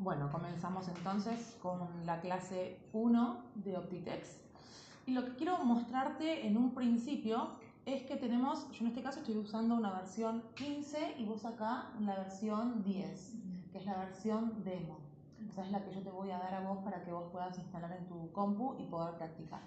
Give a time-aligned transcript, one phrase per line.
[0.00, 4.38] Bueno, comenzamos entonces con la clase 1 de Optitex.
[5.06, 7.48] Y lo que quiero mostrarte en un principio
[7.84, 11.86] es que tenemos, yo en este caso estoy usando una versión 15 y vos acá
[11.98, 13.32] la versión 10,
[13.72, 14.98] que es la versión demo.
[15.50, 17.24] O sea, es la que yo te voy a dar a vos para que vos
[17.32, 19.62] puedas instalar en tu compu y poder practicar.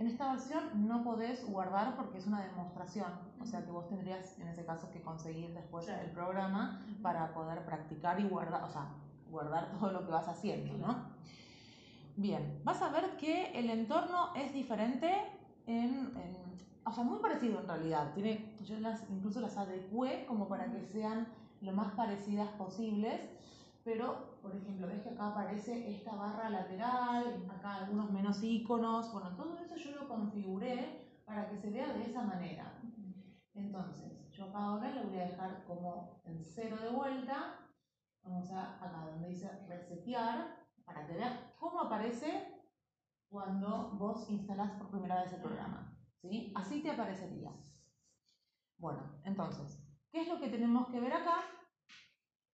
[0.00, 4.36] En esta versión no podés guardar porque es una demostración, o sea que vos tendrías
[4.40, 8.88] en ese caso que conseguir después el programa para poder practicar y guardar, o sea,
[9.30, 11.20] guardar todo lo que vas haciendo, ¿no?
[12.16, 15.10] Bien, vas a ver que el entorno es diferente
[15.66, 16.12] en,
[16.84, 18.12] o sea, muy parecido en realidad.
[18.14, 21.28] Tiene, yo las, incluso las adecué como para que sean
[21.62, 23.20] lo más parecidas posibles
[23.84, 29.34] pero por ejemplo, ves que acá aparece esta barra lateral, acá algunos menos iconos, bueno,
[29.36, 32.72] todo eso yo lo configuré para que se vea de esa manera.
[33.54, 37.58] Entonces, yo acá ahora lo voy a dejar como en cero de vuelta,
[38.22, 42.54] vamos a acá donde dice resetear, para que veas cómo aparece
[43.28, 45.96] cuando vos instalás por primera vez el programa.
[46.20, 46.52] ¿sí?
[46.56, 47.52] Así te aparecería.
[48.78, 51.44] Bueno, entonces, ¿qué es lo que tenemos que ver acá?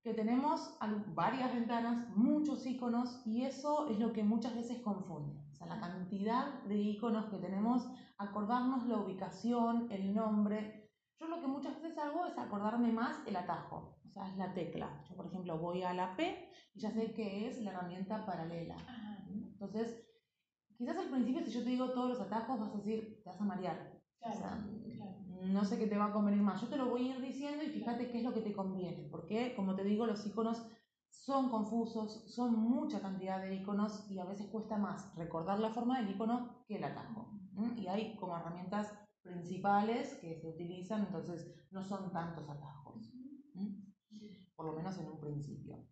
[0.06, 0.78] que tenemos
[1.17, 5.37] varias ventanas, muchos iconos y eso es lo que muchas veces confunde.
[5.50, 10.76] O sea, la cantidad de iconos que tenemos, acordarnos la ubicación, el nombre.
[11.19, 14.53] Yo lo que muchas veces hago es acordarme más el atajo, o sea, es la
[14.53, 15.03] tecla.
[15.09, 18.77] Yo, por ejemplo, voy a la P y ya sé que es la herramienta paralela.
[19.28, 20.05] Entonces,
[20.77, 23.41] quizás al principio si yo te digo todos los atajos vas a decir, te vas
[23.41, 23.97] a marear.
[24.20, 24.62] Claro,
[25.42, 26.61] no sé qué te va a convenir más.
[26.61, 29.09] Yo te lo voy a ir diciendo y fíjate qué es lo que te conviene,
[29.11, 30.67] porque como te digo, los iconos
[31.09, 35.98] son confusos, son mucha cantidad de iconos y a veces cuesta más recordar la forma
[35.98, 37.31] del icono que el atajo.
[37.77, 38.92] Y hay como herramientas
[39.27, 43.13] principales que se utilizan, entonces no son tantos atajos,
[44.55, 45.87] por lo menos en un principio.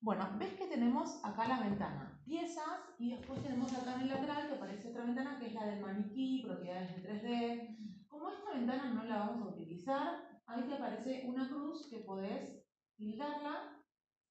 [0.00, 4.48] Bueno, ves que tenemos acá la ventana, piezas, y después tenemos acá en el lateral
[4.48, 8.06] que aparece otra ventana que es la del maniquí, propiedades de 3D.
[8.08, 12.66] Como esta ventana no la vamos a utilizar, ahí te aparece una cruz que podés
[12.96, 13.80] tildarla,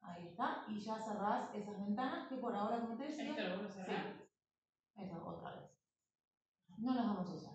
[0.02, 3.30] ahí está, y ya cerrás esas ventanas que por ahora, como te decía...
[3.30, 4.28] ¿Esto lo vamos a cerrar?
[4.94, 5.72] Sí, esa otra vez.
[6.78, 7.51] No las vamos a usar.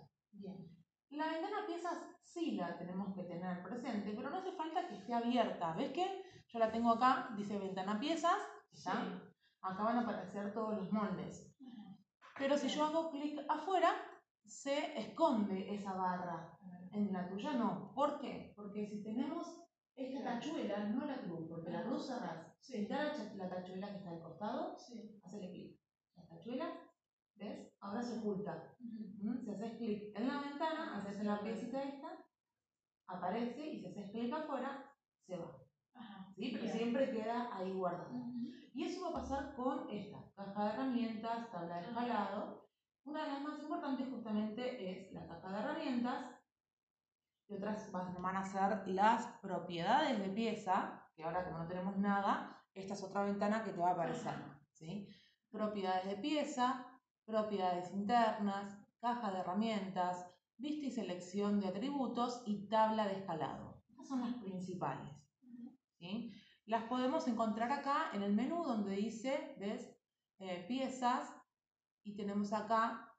[1.17, 5.15] La ventana piezas sí la tenemos que tener presente, pero no hace falta que esté
[5.15, 5.73] abierta.
[5.73, 6.23] ¿Ves que?
[6.49, 8.37] Yo la tengo acá, dice ventana piezas,
[8.71, 8.93] ¿está?
[9.63, 11.57] Acá van a aparecer todos los moldes.
[12.39, 13.97] Pero si yo hago clic afuera,
[14.45, 16.59] se esconde esa barra.
[16.93, 17.93] En la tuya no.
[17.95, 18.53] ¿Por qué?
[18.55, 19.63] Porque si tenemos
[19.95, 22.55] esta tachuela, no la cruz, porque la cruz cerrás.
[22.61, 25.19] Si la, la tachuela que está al costado, sí.
[25.25, 25.81] hacele clic.
[26.15, 26.71] La tachuela
[27.37, 27.71] ¿Ves?
[27.81, 28.75] Ahora se oculta.
[29.35, 32.25] Si haces clic en la ventana, haces la piecita esta,
[33.07, 34.93] aparece y si haces clic afuera,
[35.27, 35.59] se va.
[36.35, 36.51] ¿Sí?
[36.53, 38.15] Pero siempre queda ahí guardado.
[38.75, 42.69] Y eso va a pasar con esta caja de herramientas, tabla de escalado.
[43.05, 46.37] Una de las más importantes justamente es la caja de herramientas
[47.49, 52.65] y otras van a ser las propiedades de pieza, que ahora como no tenemos nada,
[52.75, 54.35] esta es otra ventana que te va a aparecer.
[54.73, 55.09] ¿sí?
[55.51, 56.85] Propiedades de pieza,
[57.25, 58.77] propiedades internas,
[59.07, 63.81] caja de herramientas, vista y selección de atributos y tabla de escalado.
[63.89, 65.13] Estas son las principales.
[66.65, 69.97] Las podemos encontrar acá en el menú donde dice, ¿ves?
[70.41, 71.33] Eh, piezas
[72.03, 73.17] y tenemos acá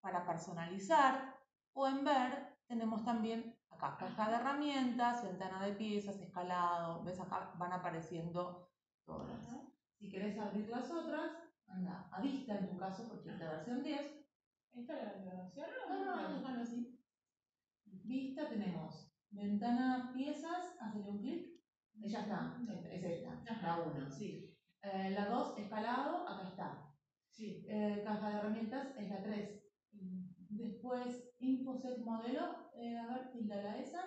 [0.00, 1.36] para personalizar
[1.72, 7.18] o en ver tenemos también acá caja de herramientas, ventana de piezas, escalado, ¿ves?
[7.18, 8.70] Acá van apareciendo
[9.04, 9.48] todas.
[9.98, 11.32] Si querés abrir las otras,
[11.66, 14.23] anda a vista en tu caso, porque es la versión 10.
[14.74, 15.68] ¿Esta es la versión?
[15.88, 16.84] No, no, no, déjalo así.
[18.02, 21.48] Vista tenemos ventana piezas, hazle un clic.
[21.96, 22.52] Y ya está,
[22.90, 24.10] es esta, la 1.
[24.10, 24.36] Sí.
[24.82, 26.76] Eh, la 2, escalado, acá está.
[27.28, 27.62] Sí.
[27.68, 29.56] Eh, caja de herramientas es la 3.
[30.48, 34.00] Después, InfoSet modelo, eh, a ver, la esa.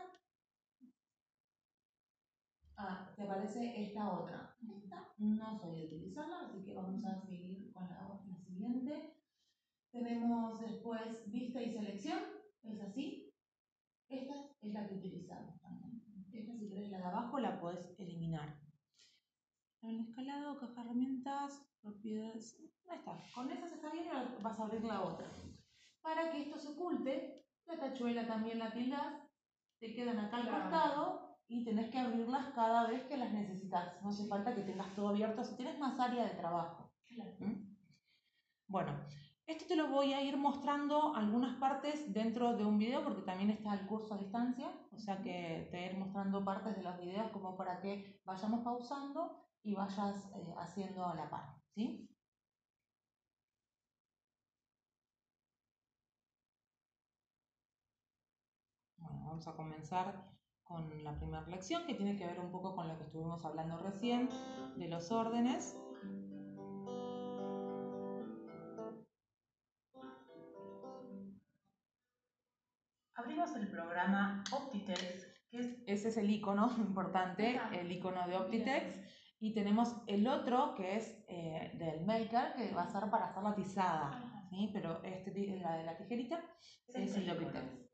[2.75, 4.45] Ah, te aparece esta otra.
[4.69, 9.16] Esta no soy de utilizarla, así que vamos a seguir con la, la siguiente.
[9.91, 12.19] Tenemos después vista y selección,
[12.63, 13.33] es así.
[14.09, 16.01] Esta es la que utilizamos también.
[16.31, 18.59] Esta, si querés la de abajo, la puedes eliminar.
[19.81, 22.59] El escalado, caja herramientas, propiedades.
[22.89, 23.19] Ahí está.
[23.33, 25.27] Con esas está bien y vas a abrir la otra.
[26.01, 29.27] Para que esto se oculte, la tachuela también la tildas,
[29.79, 34.01] te quedan acá al costado y tenés que abrirlas cada vez que las necesitas.
[34.01, 36.91] No hace falta que tengas todo abierto si tienes más área de trabajo.
[37.39, 37.75] ¿Mm?
[38.67, 38.91] Bueno,
[39.47, 43.49] esto te lo voy a ir mostrando algunas partes dentro de un video porque también
[43.49, 46.83] está el curso a distancia, o sea que te voy a ir mostrando partes de
[46.83, 52.09] los videos como para que vayamos pausando y vayas eh, haciendo a la par, ¿sí?
[58.97, 60.29] Bueno, vamos a comenzar
[60.63, 63.77] con la primera lección que tiene que ver un poco con lo que estuvimos hablando
[63.77, 64.29] recién
[64.75, 65.77] de los órdenes.
[74.07, 78.95] Programa Optitex, que es, ese es el icono importante, el icono de Optitex.
[79.39, 83.43] Y tenemos el otro que es eh, del Maker, que va a ser para hacer
[83.43, 84.43] la tizada.
[84.49, 84.69] ¿sí?
[84.73, 86.41] Pero este, ti- la de la tijerita
[86.87, 87.87] es el de Optitex.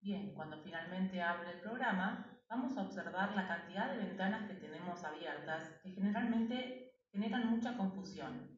[0.00, 5.02] Bien, cuando finalmente abre el programa, vamos a observar la cantidad de ventanas que tenemos
[5.04, 8.55] abiertas que generalmente generan mucha confusión.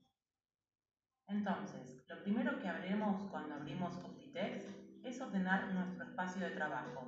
[1.29, 4.65] Entonces, lo primero que haremos cuando abrimos Optitex
[5.05, 7.05] es ordenar nuestro espacio de trabajo,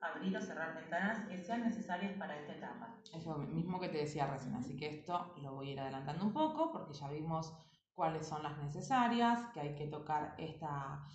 [0.00, 2.94] abrir o cerrar ventanas que sean necesarias para esta etapa.
[3.14, 6.32] Eso mismo que te decía recién, así que esto lo voy a ir adelantando un
[6.32, 7.52] poco porque ya vimos
[7.94, 11.06] cuáles son las necesarias, que hay que tocar esta...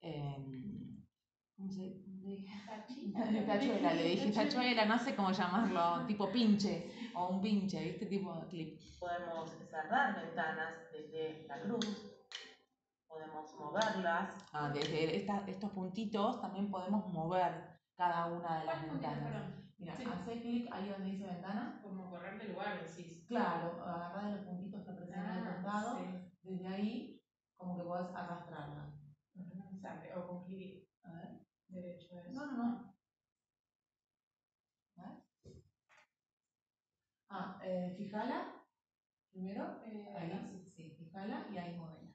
[0.00, 1.05] em,
[1.56, 3.46] ¿Cómo se cómo le dije?
[3.46, 8.06] Tachuela, le dije tachuela, no sé cómo llamarlo, tipo pinche o un pinche, ¿viste?
[8.06, 8.80] Tipo de clip.
[9.00, 12.12] Podemos cerrar ventanas desde la cruz,
[13.08, 17.52] podemos moverlas, Ah, desde esta- estos puntitos también podemos mover
[17.96, 19.52] cada una de las ¿Cuál puntito, ventanas.
[19.78, 20.04] Mira, Sí.
[20.10, 21.80] hace clic ahí donde dice ventana.
[21.82, 23.24] Como correr de lugar, decís.
[23.28, 25.98] Claro, agarrás de los puntitos que aparecen en el Ah, costado.
[25.98, 26.04] sí.
[26.42, 27.22] Desde ahí,
[27.56, 28.92] como que podés arrastrarla.
[30.16, 30.75] O con clic
[31.76, 32.18] A derecho.
[32.18, 32.32] es.
[32.32, 32.94] No, no, no.
[34.96, 35.12] A ver.
[37.28, 38.64] Ah, eh, fijala
[39.30, 39.80] primero.
[39.84, 40.46] Eh, Ahí, acá.
[40.50, 42.08] sí, sí, fijala y ahí movela.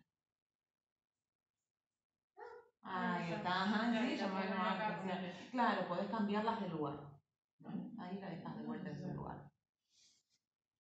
[2.84, 5.00] Ah, Ahí está, ajá, Claro, sí, me no, acá.
[5.52, 7.00] Claro, podés cambiarlas de lugar.
[7.60, 7.70] ¿no?
[8.04, 9.38] Ahí la dejas de vuelta en su lugar.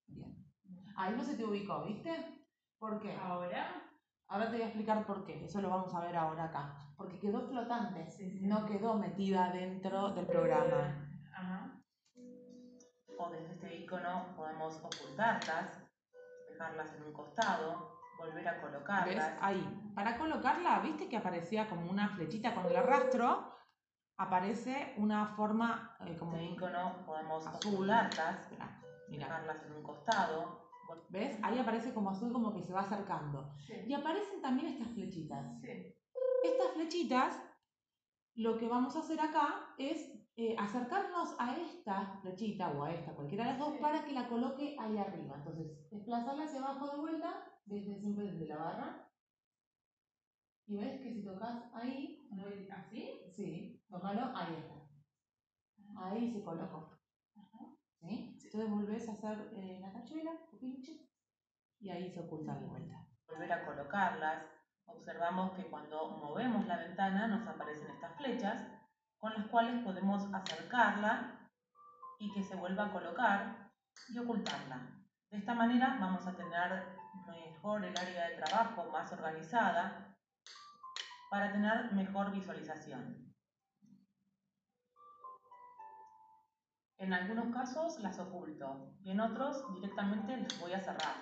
[0.07, 0.33] Bien.
[0.95, 2.41] Ahí no se te ubicó, ¿viste?
[2.79, 3.13] ¿Por qué?
[3.13, 3.90] Ahora.
[4.31, 5.43] Ahora te voy a explicar por qué.
[5.43, 6.73] Eso lo vamos a ver ahora acá.
[6.95, 8.47] Porque quedó flotante, Sí, sí.
[8.47, 11.07] no quedó metida dentro del programa.
[11.35, 11.77] Ajá.
[13.17, 15.83] o desde este icono podemos ocultarlas,
[16.49, 18.61] dejarlas en un costado, volver a ¿Ves?
[18.61, 19.33] colocarlas.
[19.41, 19.91] Ahí.
[19.93, 23.53] Para colocarla, ¿viste que aparecía como una flechita con el arrastro?
[24.17, 27.73] Aparece una forma eh, como Este icono podemos azul.
[27.75, 28.81] ocultarlas, mira.
[29.09, 30.60] dejarlas en un costado,
[31.09, 31.37] ¿Ves?
[31.43, 33.53] Ahí aparece como azul como que se va acercando.
[33.65, 33.73] Sí.
[33.87, 35.59] Y aparecen también estas flechitas.
[35.61, 35.95] Sí.
[36.43, 37.41] Estas flechitas,
[38.35, 43.13] lo que vamos a hacer acá es eh, acercarnos a esta flechita o a esta,
[43.13, 43.79] cualquiera de las dos, Sí.
[43.81, 45.35] para que la coloque ahí arriba.
[45.37, 49.07] Entonces, desplazarla hacia abajo de vuelta, desde, siempre desde la barra.
[50.67, 52.29] Y ves que si tocas ahí,
[52.71, 53.19] así.
[53.29, 54.87] sí, tócalo, ahí está.
[55.97, 56.97] Ahí se colocó.
[57.99, 58.30] ¿Sí?
[58.53, 61.07] Entonces volvés a hacer eh, la tachuela o pinche
[61.79, 63.07] y ahí se oculta de vuelta.
[63.25, 64.43] volver a colocarlas.
[64.87, 68.67] Observamos que cuando movemos la ventana nos aparecen estas flechas
[69.19, 71.49] con las cuales podemos acercarla
[72.19, 73.71] y que se vuelva a colocar
[74.09, 74.99] y ocultarla.
[75.29, 76.83] De esta manera vamos a tener
[77.27, 80.13] mejor el área de trabajo más organizada
[81.29, 83.33] para tener mejor visualización.
[87.01, 91.15] En algunos casos las oculto y en otros directamente las voy a cerrar.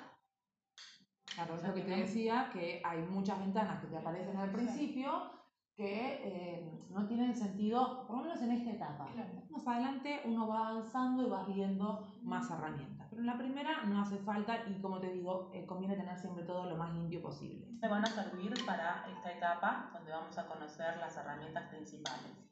[1.33, 5.31] Claro, es lo que te decía, que hay muchas ventanas que te aparecen al principio
[5.73, 9.09] que eh, no tienen sentido, por lo menos en esta etapa.
[9.13, 9.29] Claro.
[9.49, 13.07] Más adelante uno va avanzando y vas viendo más herramientas.
[13.09, 16.43] Pero en la primera no hace falta y como te digo, eh, conviene tener siempre
[16.43, 17.65] todo lo más limpio posible.
[17.81, 22.49] me van a servir para esta etapa donde vamos a conocer las herramientas principales.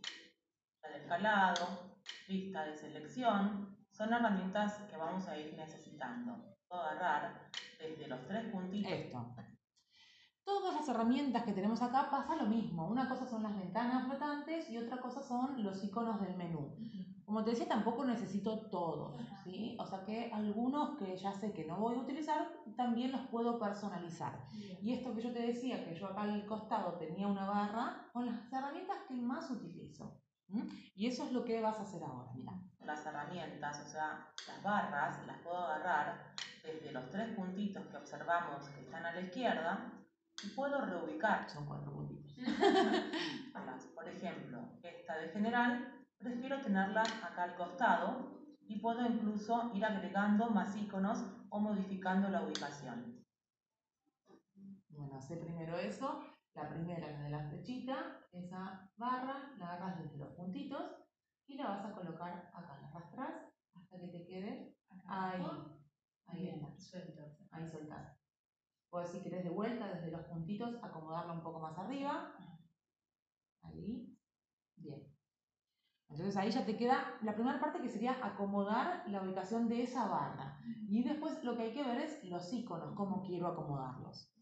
[0.83, 1.65] La de escalado,
[2.27, 6.35] vista de selección, son herramientas que vamos a ir necesitando.
[6.67, 9.25] Puedo agarrar desde los tres puntitos Esto.
[10.43, 12.87] Todas las herramientas que tenemos acá pasa lo mismo.
[12.87, 16.73] Una cosa son las ventanas flotantes y otra cosa son los iconos del menú.
[17.25, 19.75] Como te decía, tampoco necesito todos, ¿sí?
[19.77, 23.59] O sea que algunos que ya sé que no voy a utilizar, también los puedo
[23.59, 24.45] personalizar.
[24.81, 28.25] Y esto que yo te decía, que yo acá al costado tenía una barra, con
[28.27, 30.21] las herramientas que más utilizo.
[30.49, 30.67] ¿M?
[30.95, 32.53] Y eso es lo que vas a hacer ahora, mira.
[32.85, 38.67] las herramientas, o sea, las barras, las puedo agarrar desde los tres puntitos que observamos
[38.69, 39.91] que están a la izquierda
[40.43, 41.49] y puedo reubicar.
[41.49, 42.33] Son cuatro puntitos.
[43.95, 48.37] Por ejemplo, esta de general, prefiero tenerla acá al costado
[48.67, 53.23] y puedo incluso ir agregando más iconos o modificando la ubicación.
[54.89, 56.23] Bueno, sé primero eso.
[56.57, 60.91] La primera, la de la flechita, esa barra la agarras desde los puntitos
[61.45, 65.43] y la vas a colocar acá, la arrastras hasta que te quede Acá ahí.
[66.25, 67.21] Ahí Bien, está, suelto.
[67.51, 68.17] ahí soltás.
[68.89, 72.35] Puedes, si querés, de vuelta desde los puntitos, acomodarla un poco más arriba.
[73.61, 74.17] Ahí.
[74.77, 75.15] Bien.
[76.09, 80.07] Entonces ahí ya te queda la primera parte que sería acomodar la ubicación de esa
[80.07, 80.59] barra.
[80.89, 84.33] Y después lo que hay que ver es los iconos, cómo quiero acomodarlos.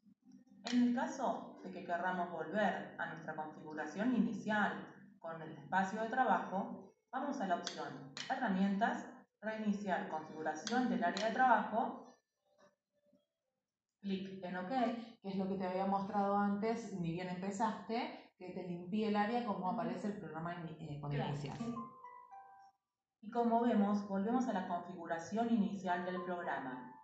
[0.72, 4.74] En el caso de que querramos volver a nuestra configuración inicial
[5.19, 7.88] con el espacio de trabajo, vamos a la opción
[8.29, 9.05] Herramientas,
[9.41, 12.15] Reiniciar configuración del área de trabajo,
[14.01, 14.69] clic en OK
[15.22, 19.15] Que es lo que te había mostrado antes, ni bien empezaste, que te limpié el
[19.15, 21.29] área como aparece el programa eh, cuando Claro.
[21.29, 21.60] inicias.
[23.22, 26.94] y como vemos, volvemos a la configuración inicial del programa.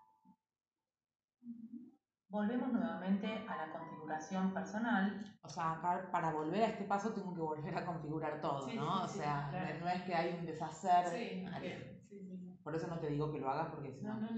[2.32, 7.34] Volvemos nuevamente a la configuración personal O sea, acá para volver a este paso tengo
[7.34, 9.00] que volver a configurar todo, Sí, ¿no?
[9.00, 9.80] sí, o sí, sea, claro.
[9.82, 11.08] no, es que hay un deshacer.
[11.08, 11.46] Sí.
[12.64, 14.30] Por eso no te digo que lo hagas porque si no, no.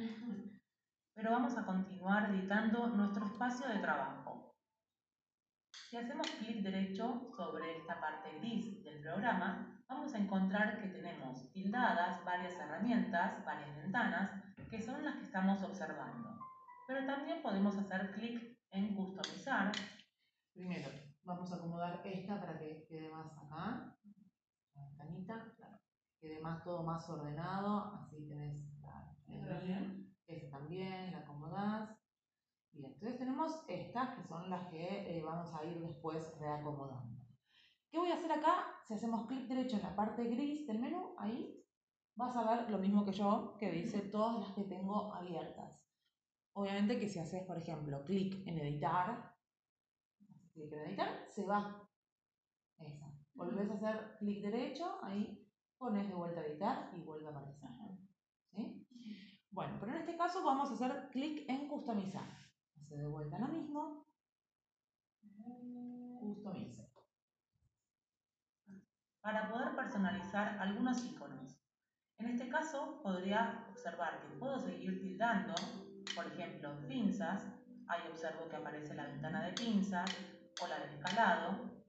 [1.13, 4.55] pero vamos a continuar editando nuestro espacio de trabajo.
[5.89, 11.51] Si hacemos clic derecho sobre esta parte gris del programa, vamos a encontrar que tenemos
[11.51, 14.31] tildadas varias herramientas, varias ventanas,
[14.71, 16.32] que son las que estamos observando.
[16.87, 19.71] Pero también podemos hacer clic en customizar,
[20.53, 20.87] Primero,
[21.23, 23.97] vamos a acomodar esta para que quede más acá.
[24.75, 25.79] La ventanita, claro.
[26.21, 27.91] Quede más todo más ordenado.
[27.95, 29.15] Así tenés la,
[30.27, 31.89] ¿Esta la también, la acomodás.
[32.71, 37.25] Bien, entonces tenemos estas que son las que eh, vamos a ir después reacomodando.
[37.89, 38.65] ¿Qué voy a hacer acá?
[38.85, 41.65] Si hacemos clic derecho en la parte gris del menú, ahí
[42.15, 45.82] vas a ver lo mismo que yo, que dice todas las que tengo abiertas.
[46.53, 49.35] Obviamente que si haces, por ejemplo, clic en editar,
[50.53, 51.89] clic en editar, se va.
[52.77, 53.11] Esa.
[53.33, 57.69] Volvés a hacer clic derecho, ahí pones de vuelta a editar y vuelve a aparecer.
[58.51, 58.87] ¿Sí?
[59.49, 62.27] Bueno, pero en este caso vamos a hacer clic en customizar.
[62.79, 64.07] Hace de vuelta lo mismo,
[66.19, 66.91] customice.
[69.21, 71.57] para poder personalizar algunos iconos.
[72.17, 75.55] En este caso, podría observar que puedo seguir tildando,
[76.15, 77.43] por ejemplo, pinzas,
[77.87, 80.09] ahí observo que aparece la ventana de pinzas
[80.61, 81.83] o la de escalado.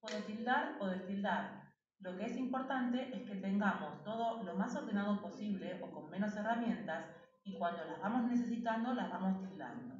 [0.00, 1.72] Puedo tildar o destildar.
[2.00, 6.36] Lo que es importante es que tengamos todo lo más ordenado posible o con menos
[6.36, 7.06] herramientas
[7.44, 9.94] y cuando las vamos necesitando las vamos tildando,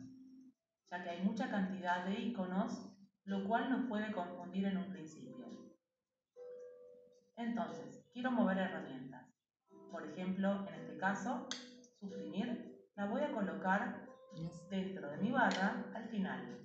[0.90, 2.90] ya que hay mucha cantidad de iconos,
[3.24, 5.46] lo cual nos puede confundir en un principio.
[7.36, 9.26] Entonces, quiero mover herramientas.
[9.90, 11.48] Por ejemplo, en este caso,
[12.00, 14.06] suprimir, la voy a colocar
[14.70, 16.60] dentro de mi barra al final.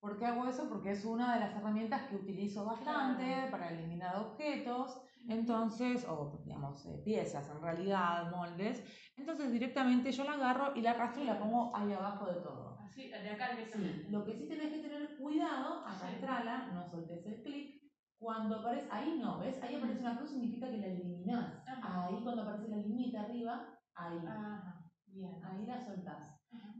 [0.00, 0.68] ¿Por qué hago eso?
[0.68, 3.50] Porque es una de las herramientas que utilizo bastante Claro.
[3.50, 8.84] para eliminar objetos, entonces, o digamos, eh, piezas en realidad, moldes.
[9.16, 12.78] Entonces directamente yo la agarro y la arrastro y la pongo ahí abajo de todo.
[12.80, 14.10] Así, de acá Sí, directamente.
[14.10, 16.04] lo que sí tenés que tener cuidado, Sí.
[16.06, 17.82] arrastrala, no soltes el clic.
[18.18, 19.60] Cuando aparece, ahí no, ¿ves?
[19.62, 21.62] Ahí aparece una cruz, significa que la eliminás.
[21.66, 22.06] Ajá.
[22.06, 24.75] Ahí cuando aparece la liñita arriba, ahí, Ajá,
[25.16, 25.44] bien.
[25.44, 26.32] ahí la soltás.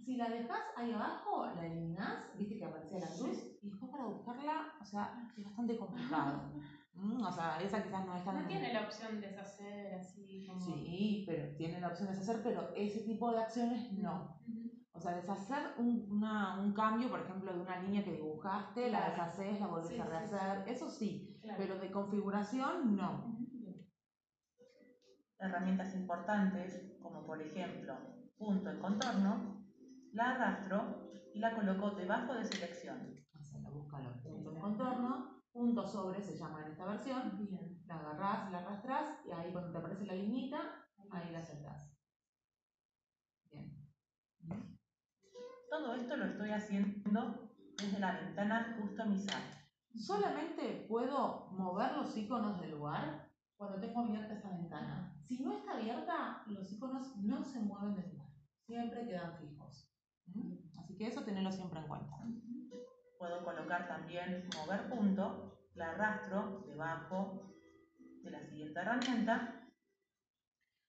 [0.05, 4.05] Si la dejas ahí abajo, la eliminás, viste que aparecía la cruz, y después para
[4.07, 6.43] buscarla, o sea, es bastante complicado.
[6.99, 8.41] Mm, o sea, esa quizás no es tan...
[8.41, 10.59] No tiene la opción de deshacer así como.
[10.63, 14.41] Sí, pero tiene la opción de deshacer, pero ese tipo de acciones no.
[14.95, 19.11] O sea, deshacer un, una- un cambio, por ejemplo, de una línea que dibujaste, la
[19.11, 21.59] deshaces, la volvés Sí, a sí, rehacer, eso sí, Claro.
[21.61, 23.37] pero de configuración no.
[25.39, 27.95] Herramientas importantes, como por ejemplo,
[28.37, 29.65] punto en contorno,
[30.13, 33.15] la arrastro y la coloco debajo de selección.
[33.39, 37.83] O sea, la en contorno, punto sobre se llama en esta versión, Bien.
[37.87, 40.59] la agarrás, la arrastrás, y ahí cuando te aparece la liñita,
[41.11, 41.95] ahí la soltás.
[43.51, 44.79] Bien.
[45.71, 49.43] Todo esto lo estoy haciendo desde la ventana Customizar.
[49.95, 55.15] Solamente puedo mover los iconos del lugar cuando tengo abierta esta ventana.
[55.27, 58.16] Si no está abierta, los iconos no se mueven lugar.
[58.67, 59.93] Siempre quedan fijos.
[60.27, 60.79] ¿Mm?
[60.79, 62.17] Así que eso tenerlo siempre en cuenta.
[63.19, 67.55] Puedo colocar también mover punto, la arrastro debajo
[68.23, 69.63] de la siguiente herramienta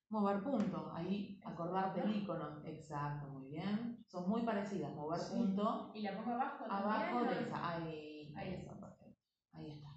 [0.09, 2.61] Mover punto, ahí acordarte el icono.
[2.65, 4.05] Exacto, muy bien.
[4.07, 4.95] Son muy parecidas.
[4.95, 5.35] Mover Sí.
[5.35, 6.65] punto ¿Y la pongo abajo?
[6.69, 7.69] abajo también, de esa.
[7.69, 9.21] Ahí, Ahí perfecto.
[9.51, 9.89] Ahí está.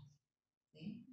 [0.72, 1.06] ¿Sí?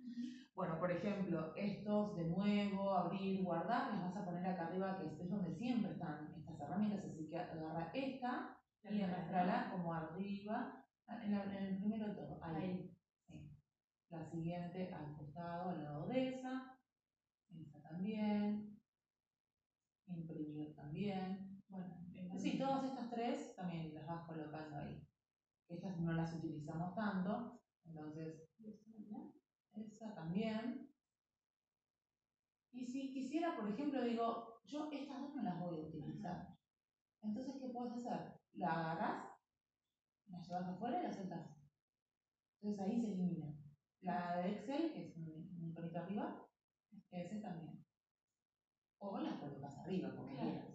[0.56, 5.22] Bueno, por ejemplo, estos de nuevo, abrir, guardar, las vas a poner acá arriba, que
[5.24, 7.06] es donde siempre están estas herramientas.
[7.06, 8.58] Así que agarra esta
[8.90, 12.54] y arrastrala como arriba Ah, En, la- en el primero todo, ahí.
[12.66, 12.98] Ahí.
[13.30, 13.50] Sí.
[14.10, 16.78] La siguiente al costado, al lado de esa.
[17.58, 18.78] Esa también.
[20.08, 21.62] Imprimir también.
[21.70, 21.96] Bueno,
[22.38, 25.02] Sí, todas estas tres también las vas colocando ahí.
[25.70, 28.50] Estas no las utilizamos tanto, entonces
[29.72, 30.92] esa también.
[32.74, 36.07] Y si quisiera, por ejemplo, digo, yo estas dos no las voy a utilizar.
[37.78, 38.40] Entonces, ¿qué puedes hacer?
[38.54, 39.26] La agarras,
[40.30, 41.48] la llevas afuera y la soltás.
[42.60, 43.54] Entonces ahí se elimina.
[44.02, 46.48] La de Excel, que es un, iconito arriba,
[47.12, 47.86] ese también.
[49.00, 50.50] O la colocas arriba, como Claro.
[50.50, 50.68] quieras.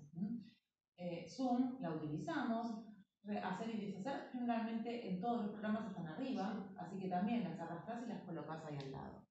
[0.96, 2.86] Eh, Zoom la utilizamos.
[3.24, 8.02] Hacer y deshacer generalmente en todos los programas están arriba, así que también las arrastras
[8.04, 9.22] y las colocas ahí al lado.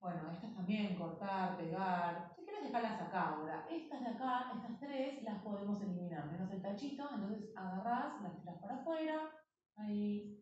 [0.00, 2.34] Bueno, estas también, cortar, pegar.
[2.70, 3.66] Dejarlas acá ahora.
[3.68, 7.08] Estas de acá, estas tres, las podemos eliminar, menos el tachito.
[7.12, 9.28] Entonces agarrás, las tiras para afuera,
[9.74, 10.40] ahí,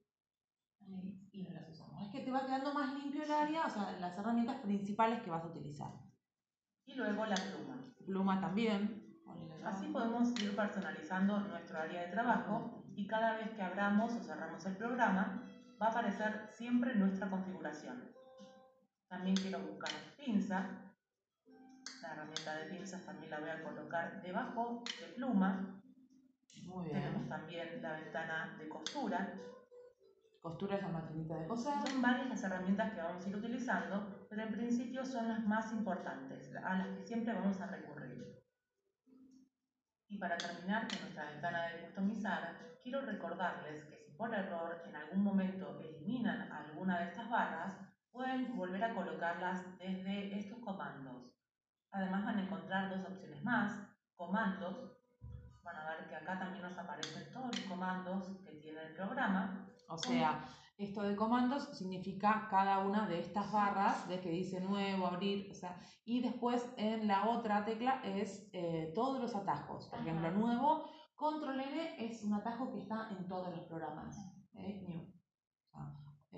[0.82, 2.02] ahí, y no las usamos.
[2.02, 5.30] Es que te va quedando más limpio el área, o sea, las herramientas principales que
[5.30, 5.90] vas a utilizar.
[6.85, 7.94] Y luego la pluma.
[8.04, 9.06] Pluma también.
[9.64, 14.64] Así podemos ir personalizando nuestro área de trabajo y cada vez que abramos o cerramos
[14.66, 15.49] el programa
[15.80, 18.02] va a aparecer siempre nuestra configuración.
[19.08, 20.88] También quiero buscar pinza.
[22.02, 25.80] La herramienta de pinzas también la voy a colocar debajo de pluma.
[26.64, 27.28] Muy Tenemos bien.
[27.28, 29.34] también la ventana de costura.
[30.40, 31.74] Costura es la maquinita de coser.
[31.86, 35.72] Son varias las herramientas que vamos a ir utilizando, pero en principio son las más
[35.72, 38.38] importantes, a las que siempre vamos a recurrir.
[40.06, 44.94] Y para terminar con nuestra ventana de customizar, quiero recordarles que si por error en
[44.94, 47.76] algún momento eliminan alguna de estas barras,
[48.10, 51.38] pueden volver a colocarlas desde estos comandos.
[51.90, 54.99] Además van a encontrar dos opciones más, comandos,
[55.62, 59.66] van a ver que acá también nos aparecen todos los comandos que tiene el programa,
[59.88, 60.44] O sea,
[60.77, 65.55] esto de comandos significa cada una de estas barras de que dice nuevo, abrir, o
[65.55, 69.88] sea, y después en la otra tecla es eh, todos los atajos.
[69.88, 74.16] Por ejemplo, nuevo, control N es un atajo que está en todos los programas.
[74.55, 74.85] ¿eh?
[74.87, 75.17] New.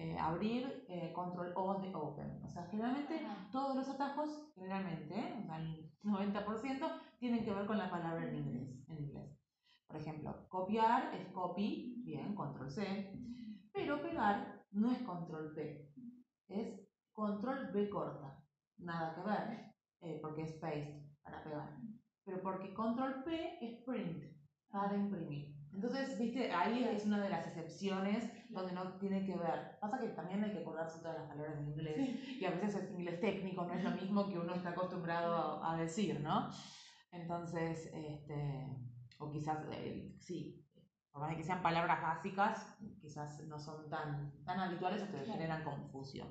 [0.00, 2.40] Eh, abrir, eh, control O de open.
[2.42, 3.20] O sea, generalmente
[3.52, 8.34] todos los atajos, generalmente, o sea, el 90% tienen que ver con la palabra en
[8.34, 8.88] inglés.
[8.88, 9.38] En inglés.
[9.86, 13.12] Por ejemplo, copiar es copy, bien, control C.
[13.74, 15.92] Pero pegar no es control P,
[16.48, 16.80] es
[17.12, 18.42] control B corta.
[18.78, 21.76] Nada que ver, eh, porque es paste para pegar.
[22.24, 24.24] Pero porque control P es print,
[24.70, 25.59] para imprimir.
[25.72, 29.78] Entonces, viste, ahí es una de las excepciones donde no tiene que ver.
[29.80, 32.08] Pasa que también hay que acordarse todas las palabras en inglés
[32.40, 35.72] y a veces es inglés técnico, no es lo mismo que uno está acostumbrado a,
[35.72, 36.50] a decir, ¿no?
[37.12, 38.66] Entonces, este,
[39.18, 40.66] o quizás, eh, sí,
[41.12, 45.64] por más que sean palabras básicas, quizás no son tan, tan habituales o te generan
[45.64, 46.28] confusión.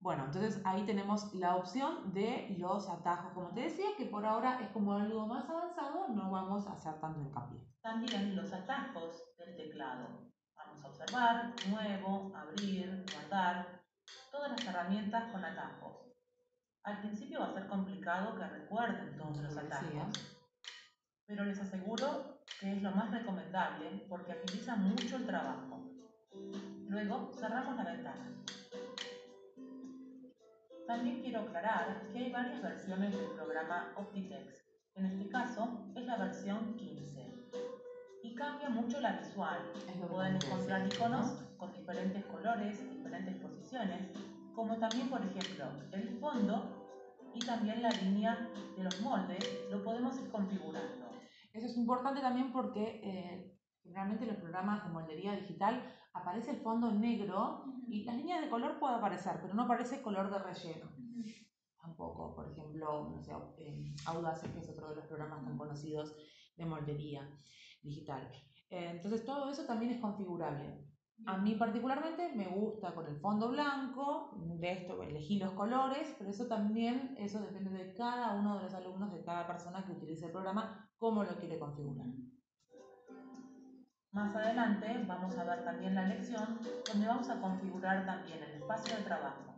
[0.00, 4.60] Bueno, entonces ahí tenemos la opción de los atajos, como te decía, que por ahora
[4.62, 7.69] es como algo más avanzado, no vamos a hacer tanto hincapié.
[7.82, 10.30] También los atajos del teclado.
[10.54, 13.80] Vamos a observar, nuevo, abrir, guardar,
[14.30, 16.12] todas las herramientas con atajos.
[16.82, 20.12] Al principio va a ser complicado que recuerden todos los atajos,
[21.24, 25.90] pero les aseguro que es lo más recomendable porque agiliza mucho el trabajo.
[26.86, 28.44] Luego cerramos la ventana.
[30.86, 34.68] También quiero aclarar que hay varias versiones del programa Optitext.
[34.96, 37.29] En este caso es la versión 15
[38.30, 39.58] y cambia mucho la visual.
[40.08, 44.10] Pueden encontrar iconos con diferentes colores, diferentes posiciones,
[44.54, 46.86] como también, por ejemplo, el fondo
[47.34, 51.10] y también la línea de los moldes lo podemos ir configurando.
[51.52, 56.58] Eso es importante también porque eh, generalmente en los programas de moldería digital aparece el
[56.58, 60.38] fondo en negro y las líneas de color puede aparecer, pero no aparece color de
[60.38, 60.90] relleno.
[61.80, 66.14] Tampoco, por ejemplo, no sé, eh, Audace, que es otro de los programas tan conocidos
[66.56, 67.26] de moldería
[67.82, 68.30] digital.
[68.70, 70.86] Eh, entonces todo eso también es configurable.
[71.26, 76.30] A mí particularmente me gusta con el fondo blanco, de esto elegí los colores, pero
[76.30, 80.26] eso también, eso depende de cada uno de los alumnos, de cada persona que utilice
[80.26, 82.06] el programa, cómo lo quiere configurar.
[84.12, 86.58] Más adelante vamos a ver también la lección
[86.90, 89.54] donde vamos a configurar también el espacio de trabajo.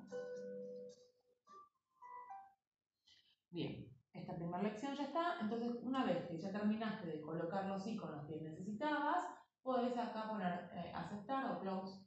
[3.51, 3.91] Bien,
[4.33, 8.25] esta primera lección ya está, entonces una vez que ya terminaste de colocar los iconos
[8.27, 9.27] que necesitabas,
[9.62, 12.07] puedes acá poner eh, aceptar o close.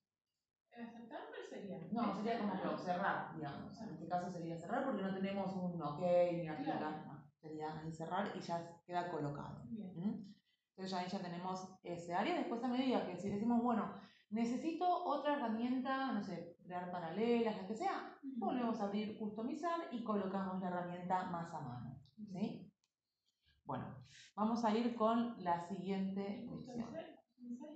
[0.71, 1.79] ¿Aceptar cuál sería?
[1.91, 3.79] No, sería como close, cerrar, digamos.
[3.79, 6.01] En este caso sería cerrar porque no tenemos un ok
[6.33, 6.77] ni aplicar.
[6.77, 7.05] Claro.
[7.05, 9.65] no, Sería cerrar y ya queda colocado.
[9.69, 10.33] ¿Mm?
[10.71, 12.35] Entonces ya ahí ya tenemos ese área.
[12.35, 13.93] Después a medida que si decimos, bueno,
[14.31, 20.03] necesito otra herramienta, no sé, crear paralelas, la que sea, volvemos a abrir customizar y
[20.03, 21.94] colocamos la herramienta más a mano.
[22.31, 22.71] ¿Sí?
[23.65, 23.85] Bueno,
[24.35, 26.45] vamos a ir con la siguiente.
[26.49, 27.69] Customizar customizar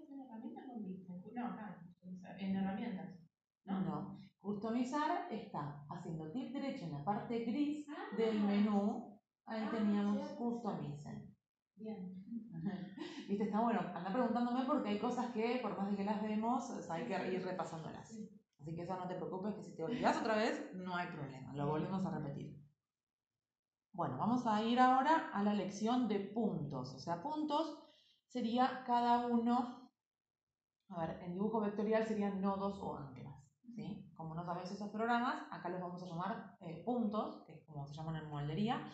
[0.43, 1.25] está en herramientas?
[1.34, 3.19] No, acá, customizar, en herramientas.
[3.65, 4.19] No, no.
[4.39, 9.19] Customizar está haciendo clic derecho en la parte gris Ah, del menú.
[9.45, 10.38] Ahí Ah, teníamos cierto.
[10.38, 11.36] Customizen.
[11.75, 12.23] Bien.
[13.28, 13.80] Viste, está bueno.
[13.93, 17.06] Anda preguntándome porque hay cosas que, por más de que las vemos, o sea, hay
[17.06, 18.08] que ir repasándolas.
[18.08, 18.30] Sí.
[18.60, 21.54] Así que eso no te preocupes, que si te olvidas otra vez, no hay problema.
[21.54, 22.58] Lo volvemos a repetir.
[23.93, 26.93] Bueno, vamos a ir ahora a la lección de puntos.
[26.93, 27.78] O sea, puntos
[28.28, 29.91] sería cada uno,
[30.89, 33.43] a ver, en dibujo vectorial serían nodos o anclas.
[33.75, 34.12] ¿sí?
[34.15, 37.86] Como no sabes esos programas, acá los vamos a llamar eh, puntos, que es como
[37.88, 38.89] se llaman en moldería,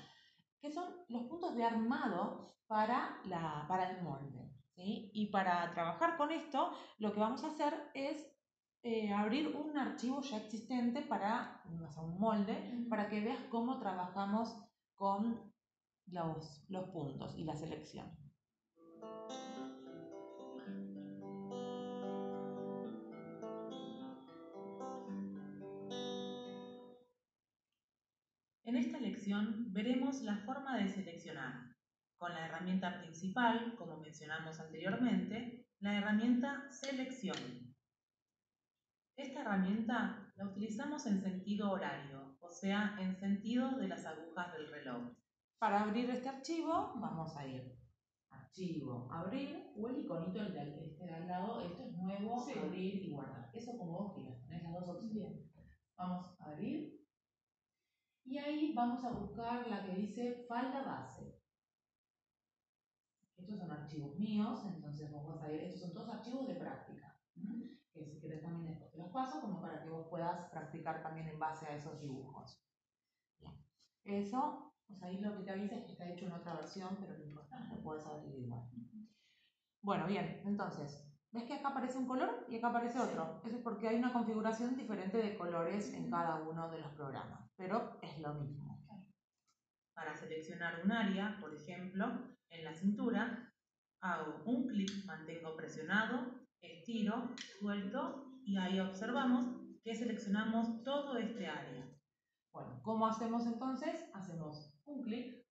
[0.62, 4.50] que son los puntos de armado para, la, para el molde.
[4.76, 5.12] ¿sí?
[5.14, 8.26] Y para trabajar con esto, lo que vamos a hacer es
[8.82, 13.80] eh, abrir un archivo ya existente para o sea, un molde, para que veas cómo
[13.80, 14.65] trabajamos
[14.96, 15.54] con
[16.08, 18.26] los, los puntos y la selección.
[28.64, 31.76] En esta lección veremos la forma de seleccionar,
[32.18, 37.38] con la herramienta principal, como mencionamos anteriormente, la herramienta Selección.
[39.18, 44.70] Esta herramienta la utilizamos en sentido horario, o sea, en sentido de las agujas del
[44.72, 45.14] reloj.
[45.60, 47.76] Para abrir este archivo, vamos a ir
[48.30, 52.58] archivo, abrir, o el iconito el de este de al lado, esto es nuevo, Sí.
[52.58, 53.50] abrir y guardar.
[53.54, 55.52] Eso como vos quieras, tenés las dos opciones.
[55.98, 57.02] Vamos a abrir.
[58.24, 61.42] Y ahí vamos a buscar la que dice falda base.
[63.38, 67.20] Estos son archivos míos, entonces vos vas a ir, estos son todos archivos de práctica.
[67.94, 68.74] Que si querés también
[69.16, 72.00] después te los paso, como para que vos puedas practicar también en base a esos
[72.00, 72.62] dibujos.
[73.40, 73.54] Bien.
[74.04, 77.18] Eso, pues ahí lo que te avisa es que está hecho en otra versión, pero
[77.18, 78.70] no importa, lo puedes abrir igual.
[79.82, 83.42] Bueno, bien, entonces, ¿ves que acá aparece un color y acá aparece otro?
[83.46, 87.52] Eso es porque hay una configuración diferente de colores en cada uno de los programas,
[87.56, 88.84] pero es lo mismo.
[89.94, 92.06] Para seleccionar un área, por ejemplo,
[92.50, 93.54] en la cintura,
[94.02, 99.48] hago un clic, mantengo presionado, estiro, suelto y ahí observamos
[99.84, 101.92] que seleccionamos todo este área.
[102.54, 104.06] Bueno, ¿cómo hacemos entonces?
[104.14, 105.44] Hacemos un clic,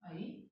[0.00, 0.50] ahí,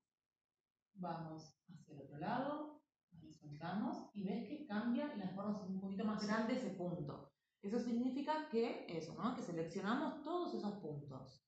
[0.94, 2.82] vamos hacia el otro lado,
[3.12, 7.32] ahí soltamos y ves que cambia la forma un poquito más grande ese punto.
[7.62, 9.34] Eso significa que eso, ¿no?
[9.34, 11.42] Que seleccionamos todos esos puntos.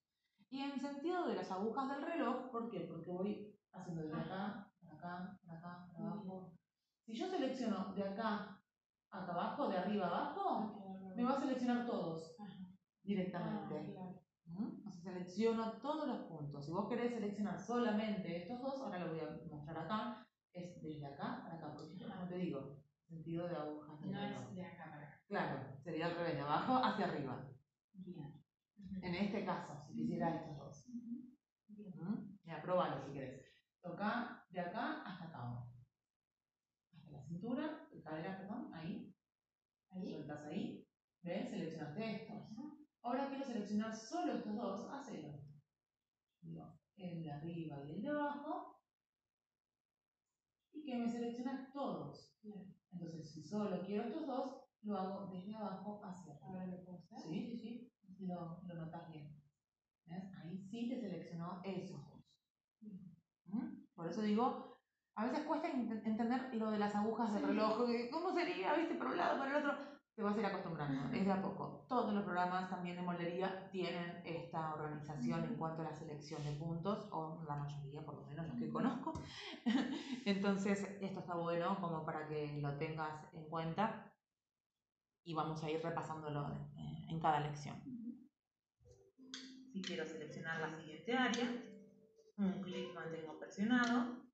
[0.51, 2.81] Y en sentido de las agujas del reloj, ¿por qué?
[2.81, 6.55] Porque voy haciendo de acá, para acá, para acá, para abajo.
[7.05, 8.58] Si yo selecciono de acá
[9.11, 12.37] acá abajo, de arriba abajo, me va a seleccionar todos
[13.03, 13.97] directamente.
[13.99, 14.15] Ah.
[14.47, 14.87] ¿Mm?
[14.87, 16.65] O sea, selecciono todos los puntos.
[16.65, 21.07] Si vos querés seleccionar solamente estos dos, ahora lo voy a mostrar acá, es desde
[21.07, 24.01] acá para acá, porque como te digo, sentido de agujas.
[24.01, 25.23] No es de acá para acá.
[25.27, 27.51] Claro, sería al revés, de abajo hacia arriba.
[27.95, 28.43] Bien.
[29.03, 30.85] En este caso, si quisiera estos dos.
[31.69, 31.95] Bien.
[31.97, 32.39] ¿Mm?
[32.45, 33.45] Mira, probalo si querés.
[33.83, 35.65] Toca de acá hasta acá.
[36.93, 39.15] Hasta la cintura, cadera, perdón, ahí.
[39.91, 40.13] Ahí.
[40.13, 40.87] Sueltas ahí.
[41.23, 41.51] ¿Ves?
[41.51, 42.51] Seleccionaste estos.
[42.53, 42.79] Ajá.
[43.03, 45.39] Ahora quiero seleccionar solo estos dos, hacelo.
[46.97, 48.81] El de arriba y el de abajo.
[50.73, 52.37] Y que me selecciona todos.
[52.43, 52.75] Bien.
[52.91, 56.49] Entonces, si solo quiero estos dos, lo hago desde abajo hacia arriba.
[56.49, 57.19] Ahora lo puedo hacer.
[57.21, 57.93] Sí, sí, sí.
[58.09, 59.41] Así lo, lo notas bien.
[60.07, 60.25] ¿Ves?
[60.37, 62.25] Ahí sí te seleccionó esos dos.
[63.47, 63.85] ¿Mm?
[63.95, 64.78] Por eso digo,
[65.19, 67.49] a veces cuesta ent- entender lo de las agujas del Sí.
[67.49, 67.79] reloj.
[68.13, 68.73] ¿Cómo sería?
[68.75, 68.95] ¿Viste?
[68.95, 69.99] Por un lado, por el otro.
[70.15, 71.85] Te vas a ir acostumbrando, es de a poco.
[71.89, 76.53] Todos los programas también de moldería tienen esta organización en cuanto a la selección de
[76.53, 79.13] puntos, o la mayoría, por lo menos los que conozco.
[80.25, 84.13] Entonces, esto está bueno como para que lo tengas en cuenta
[85.25, 87.77] y vamos a ir repasándolo eh, en cada lección.
[89.73, 91.49] Si quiero seleccionar la siguiente área,
[92.39, 94.28] un clic mantengo presionado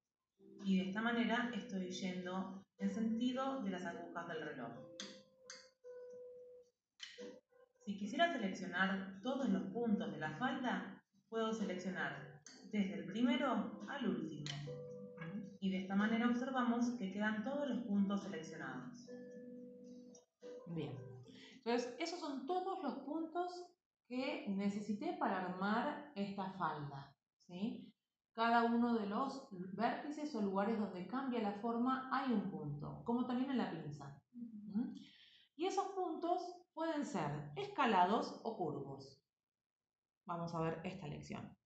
[0.62, 4.72] y de esta manera estoy yendo en sentido de las agujas del reloj.
[7.84, 14.08] Si quisiera seleccionar todos los puntos de la falda, puedo seleccionar desde el primero al
[14.08, 14.44] último.
[15.60, 19.06] Y de esta manera observamos que quedan todos los puntos seleccionados.
[20.68, 20.96] Bien.
[21.56, 23.66] Entonces, esos son todos los puntos
[24.06, 27.14] que necesité para armar esta falda.
[27.46, 27.93] ¿sí?
[28.34, 33.26] Cada uno de los vértices o lugares donde cambia la forma hay un punto, como
[33.26, 34.20] también en la pinza.
[35.56, 36.42] Y esos puntos
[36.74, 39.22] pueden ser escalados o curvos.
[40.26, 41.56] Vamos a ver esta lección.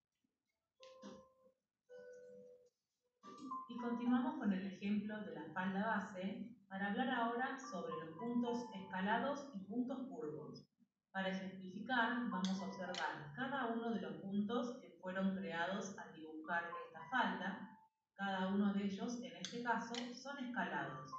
[3.70, 8.66] Y continuamos con el ejemplo de la falda base para hablar ahora sobre los puntos
[8.74, 10.66] escalados y puntos curvos.
[11.12, 16.17] Para ejemplificar, vamos a observar cada uno de los puntos que fueron creados al
[16.48, 17.78] dibujar esta falda.
[18.16, 21.10] Cada uno de ellos, en este caso, son escalados.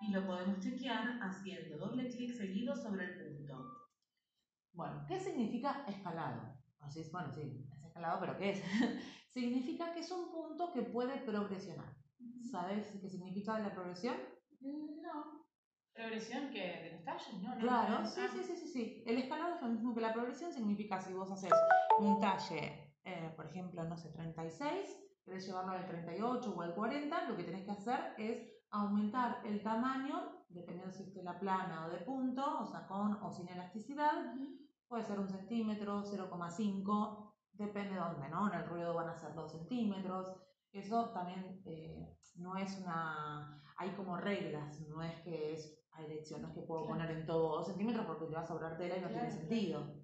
[0.00, 3.88] Y lo podemos chequear haciendo doble clic seguido sobre el punto.
[4.72, 6.56] Bueno, ¿qué significa escalado?
[6.80, 8.62] Así es, bueno, sí, es escalado, pero ¿qué es?
[9.34, 11.94] significa que es un punto que puede progresionar.
[12.50, 14.16] ¿Sabes qué significa la progresión?
[14.60, 15.46] No.
[15.92, 17.42] ¿Progresión que de los talles?
[17.42, 17.60] No, no.
[17.60, 19.04] Claro, sí, sí, sí, sí, sí.
[19.06, 21.52] El escalado es lo mismo que la progresión, significa si vos haces
[21.98, 27.28] un talle, eh, por ejemplo, no sé, 36, querés llevarlo al 38 o al 40,
[27.28, 31.86] lo que tenés que hacer es aumentar el tamaño, dependiendo si es de la plana
[31.86, 34.34] o de punto, o sea, con o sin elasticidad,
[34.88, 38.52] puede ser un centímetro, 0,5, depende de dónde, ¿no?
[38.52, 40.34] En el ruedo van a ser 2 centímetros.
[40.72, 43.62] Eso también eh, no es una...
[43.76, 46.98] Hay como reglas, no es que es a elección, no es que puedo Claro.
[47.00, 49.36] poner en todo 2 centímetros porque te va a sobrar tela y no tiene Claro,
[49.40, 50.02] sentido.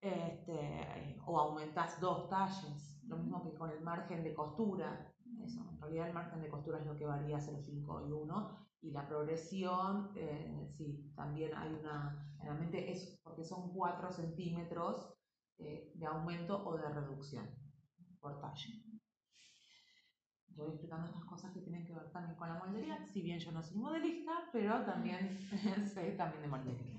[0.00, 5.12] Este, o aumentás dos talles, lo mismo que con el margen de costura.
[5.42, 8.90] Eso, en realidad el margen de costura es lo que varía 0,5 y 1 y
[8.92, 15.14] la progresión, eh, sí, también hay una, generalmente es porque son 4 centímetros
[15.58, 17.48] eh, de aumento o de reducción
[18.20, 18.84] por talle.
[20.48, 23.38] Yo voy explicando estas cosas que tienen que ver también con la moldería, si bien
[23.38, 25.38] yo no soy modelista, pero también
[25.92, 26.98] sé también de moldería.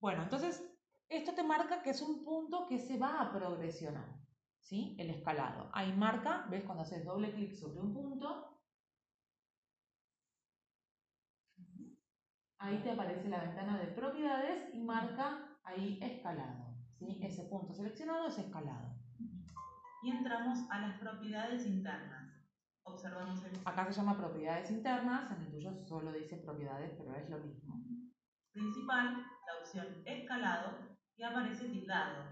[0.00, 0.62] Bueno, entonces
[1.08, 4.08] esto te marca que es un punto que se va a progresionar,
[4.60, 4.96] ¿sí?
[4.98, 5.70] El escalado.
[5.72, 6.64] Ahí marca, ¿ves?
[6.64, 8.60] Cuando haces doble clic sobre un punto,
[12.58, 17.18] ahí te aparece la ventana de propiedades y marca ahí escalado, ¿sí?
[17.22, 18.94] Ese punto seleccionado es escalado.
[20.02, 22.24] Y entramos a las propiedades internas.
[22.86, 27.28] Observamos el Acá se llama propiedades internas, en el tuyo solo dice propiedades, pero es
[27.30, 27.82] lo mismo.
[28.52, 32.24] principal, la opción escalado, y aparece tildado.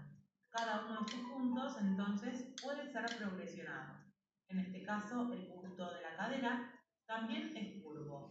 [0.49, 4.03] Cada uno de estos puntos entonces puede ser progresionado.
[4.49, 8.27] En este caso, el punto de la cadera también es curvo.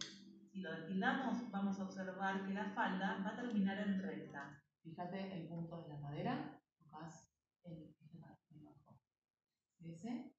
[0.51, 4.61] Si lo destildamos, vamos a observar que la falda va a terminar en recta.
[4.83, 8.99] Fíjate el punto de la madera, tocas el abajo.
[9.83, 10.33] Ese,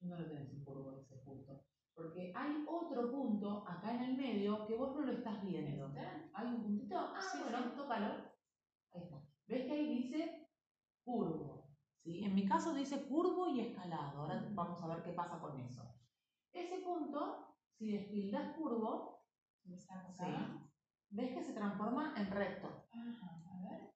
[0.00, 1.64] no lo tenés en curvo ese punto.
[1.94, 5.92] Porque hay otro punto acá en el medio que vos no lo estás viendo.
[6.34, 6.98] ¿Hay un puntito?
[6.98, 8.35] Ah, Sí, bueno, tócalo.
[9.46, 10.48] ¿Ves que ahí dice
[11.04, 11.68] curvo?
[12.02, 12.24] ¿Sí?
[12.24, 14.22] En mi caso dice curvo y escalado.
[14.22, 15.82] Ahora vamos a ver qué pasa con eso.
[16.52, 19.16] Ese punto, si destildas curvo,
[19.64, 20.24] ¿Me saco Sí.
[21.10, 22.68] ves que se transforma en recto.
[22.92, 23.92] Ajá, a ver.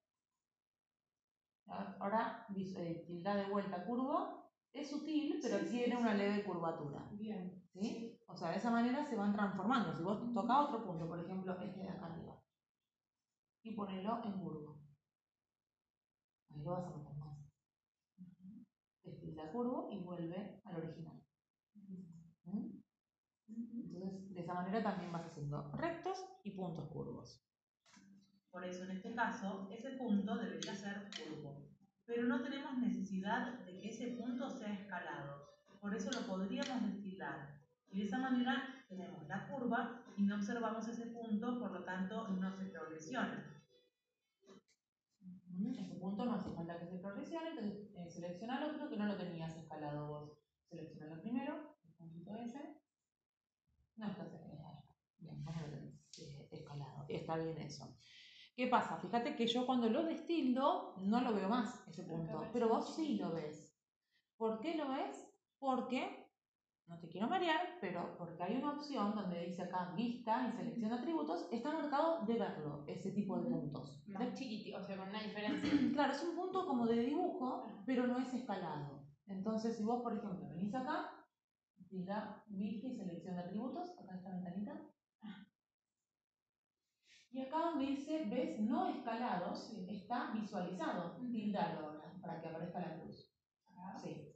[2.00, 4.50] Ahora eh, tilda de vuelta curvo.
[4.72, 6.00] Es sutil, pero Sí, tiene sí.
[6.00, 7.08] una leve curvatura.
[7.12, 7.60] Bien.
[7.72, 8.20] ¿sí?
[8.26, 9.94] O sea, de esa manera se van transformando.
[9.96, 12.40] Si vos tocas otro punto, por ejemplo, este de acá arriba,
[13.62, 14.69] y ponelo en curvo.
[16.62, 17.38] Lo vas a notar más.
[19.02, 21.22] Destilda curvo y vuelve al original.
[22.44, 22.80] ¿Mm?
[23.48, 27.42] Entonces, de esa manera también vas haciendo rectos y puntos curvos.
[28.50, 31.68] Por eso, en este caso, ese punto debería ser curvo.
[32.04, 35.48] Pero no tenemos necesidad de que ese punto sea escalado.
[35.80, 37.60] Por eso lo podríamos destilar.
[37.90, 42.28] Y de esa manera tenemos la curva y no observamos ese punto, por lo tanto
[42.28, 43.49] no se progresiona.
[45.60, 45.78] ¿Mm?
[45.78, 49.06] Ese punto no hace falta que se progresione, entonces eh, selecciona el otro que no
[49.06, 50.32] lo tenías escalado vos.
[50.64, 52.80] Selecciona el primero, el puntito ese.
[53.96, 54.84] No escalado.
[55.18, 57.04] Bien, vos lo tenés eh, escalado.
[57.08, 57.94] Está bien eso.
[58.56, 58.96] ¿Qué pasa?
[58.96, 63.16] Fíjate que yo cuando lo destildo no lo veo más ese punto, pero vos sí
[63.16, 63.76] lo ves.
[64.36, 65.28] ¿Por qué lo ves?
[65.58, 66.19] Porque,
[66.90, 70.90] no te quiero marear, pero porque hay una opción donde dice acá vista y selección
[70.90, 74.02] de atributos, está marcado de verlo, ese tipo de puntos.
[74.08, 75.70] Más chiquitito, o sea, con una diferencia.
[75.94, 79.06] Claro, es un punto como de dibujo, pero no es escalado.
[79.26, 81.24] Entonces, si vos, por ejemplo, venís acá,
[81.88, 84.72] tildá vista y selección de atributos, acá esta ventanita.
[87.32, 89.86] Y acá donde dice, ves, no escalado, Sí.
[89.88, 91.16] está visualizado.
[91.30, 93.32] Tildalo ahora, para que aparezca la cruz.
[93.66, 93.96] Acá.
[93.96, 94.34] Sí.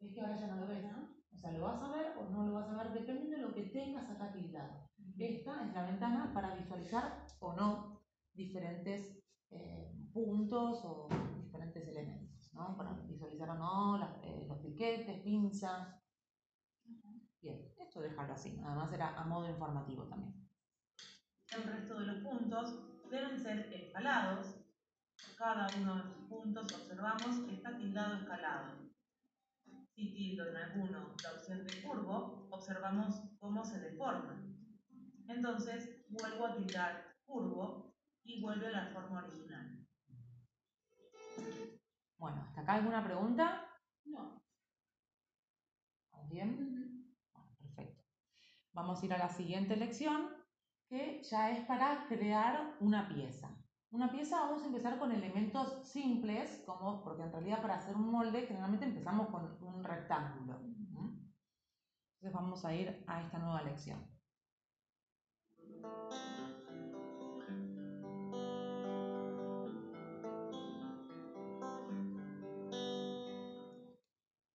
[0.00, 0.84] Es que ahora ya no lo ves.
[0.84, 1.15] Ajá.
[1.36, 3.54] O sea, lo vas a ver o no lo vas a ver, dependiendo de lo
[3.54, 4.88] que tengas acá tildado.
[5.18, 9.18] Esta es la ventana para visualizar o no diferentes
[9.50, 11.08] eh, puntos o
[11.42, 12.52] diferentes elementos.
[12.54, 12.76] ¿no?
[12.76, 16.00] Para visualizar o no las- eh, los piquetes, pinza.
[17.40, 20.34] Bien, esto déjalo así, además era a modo informativo también.
[21.52, 24.56] El resto de los puntos deben ser escalados.
[25.36, 28.85] Cada uno de estos puntos observamos que está tildado escalado.
[29.96, 34.46] Si tildo en alguno la opción de curvo, observamos cómo se deforma.
[35.26, 39.88] Entonces vuelvo a tildar curvo y vuelve a la forma original.
[42.18, 43.70] Bueno, ¿hasta acá alguna pregunta?
[44.04, 44.42] No.
[46.12, 47.16] ¿Vamos bien?
[47.32, 48.04] Bueno, perfecto.
[48.74, 50.28] Vamos a ir a la siguiente lección,
[50.90, 53.48] que ya es para crear una pieza.
[53.96, 58.12] Una pieza vamos a empezar con elementos simples, como, porque en realidad para hacer un
[58.12, 60.60] molde generalmente empezamos con un rectángulo.
[60.60, 64.06] Entonces vamos a ir a esta nueva lección.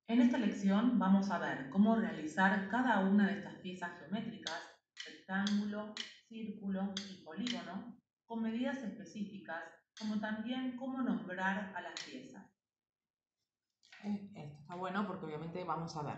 [0.08, 4.62] En esta lección vamos a ver cómo realizar cada una de estas piezas geométricas,
[5.04, 5.96] rectángulo,
[6.28, 7.91] círculo y polígono,
[8.32, 9.62] con medidas específicas,
[10.00, 12.50] como también cómo nombrar a las piezas.
[14.06, 16.18] Eh, Esto está bueno porque obviamente vamos a ver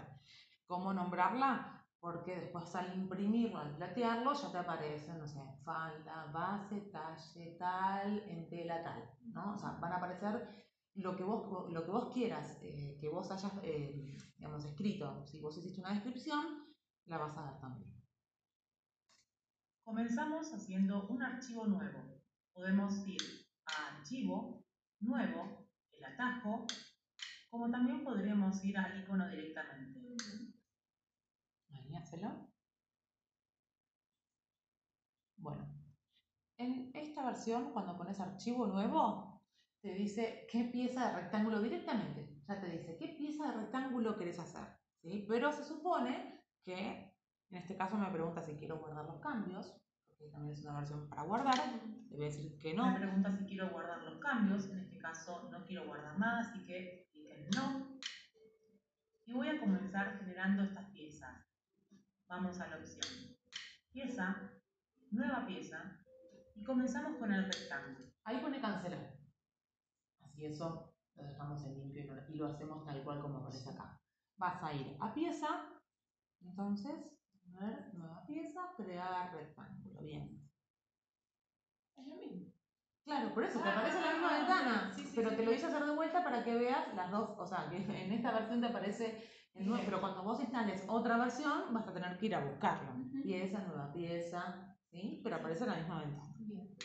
[0.67, 6.81] cómo nombrarla, porque después al imprimirlo, al platearlo, ya te aparecen, no sé, falda, base,
[6.91, 9.55] talle, tal, en tela, tal, ¿no?
[9.55, 13.31] O sea, van a aparecer lo que vos, lo que vos quieras eh, que vos
[13.31, 15.25] hayas, eh, digamos, escrito.
[15.25, 16.45] Si vos hiciste una descripción,
[17.05, 17.92] la vas a ver también.
[19.83, 21.99] Comenzamos haciendo un archivo nuevo.
[22.53, 23.21] Podemos ir
[23.65, 24.63] a Archivo,
[24.99, 26.65] Nuevo, el atajo,
[27.49, 29.99] como también podríamos ir al icono directamente.
[31.71, 32.49] Ahí, hacelo.
[35.35, 35.67] Bueno,
[36.57, 39.41] en esta versión, cuando pones archivo nuevo,
[39.81, 42.41] te dice qué pieza de rectángulo directamente.
[42.47, 44.65] Ya te dice qué pieza de rectángulo querés hacer.
[45.01, 45.25] ¿sí?
[45.27, 47.12] Pero se supone que,
[47.49, 49.75] en este caso me pregunta si quiero guardar los cambios,
[50.07, 51.59] porque también es una versión para guardar.
[52.09, 52.91] Le voy a decir que no.
[52.91, 54.69] Me pregunta si quiero guardar los cambios.
[54.69, 57.99] En este caso no quiero guardar nada, así que clic en no.
[59.25, 61.45] Y voy a comenzar generando estas piezas.
[62.27, 63.33] Vamos a la opción
[63.93, 64.51] pieza,
[65.11, 65.99] nueva pieza
[66.55, 68.11] y comenzamos con el rectángulo.
[68.23, 69.15] Ahí pone cancelar.
[70.21, 74.01] Así eso lo dejamos en limpio y lo hacemos tal cual como aparece acá.
[74.37, 75.47] Vas a ir a pieza,
[76.41, 77.15] entonces,
[77.55, 79.99] a ver, nueva pieza, crear rectángulo.
[80.01, 80.49] Bien.
[81.97, 82.51] Es lo mismo.
[83.03, 85.35] Claro, por eso te Ah, aparece la misma ventana, sí, sí, pero sí.
[85.35, 88.11] te lo hice hacer de vuelta para que veas las dos, o sea, que en
[88.13, 89.21] esta versión te aparece
[89.55, 92.91] el nuevo, pero cuando vos instales otra versión vas a tener que ir a buscarlo.
[92.93, 93.21] Ujú.
[93.21, 95.19] Pieza, nueva pieza, ¿sí?
[95.23, 96.33] Pero aparece la misma ventana.
[96.39, 96.75] Bien.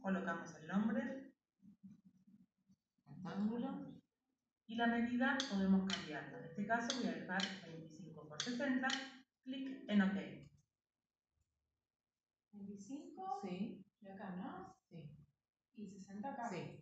[0.00, 1.32] Colocamos el nombre
[3.06, 3.86] Rectángulo.
[4.66, 6.38] y la medida podemos cambiarla.
[6.38, 7.91] En este caso voy a dejar 25
[8.32, 8.88] por 60,
[9.44, 10.16] clic en OK.
[12.52, 14.74] 25 Sí, de acá, ¿no?
[14.88, 15.14] sí,
[15.74, 16.48] Y 60 acá.
[16.48, 16.80] sí.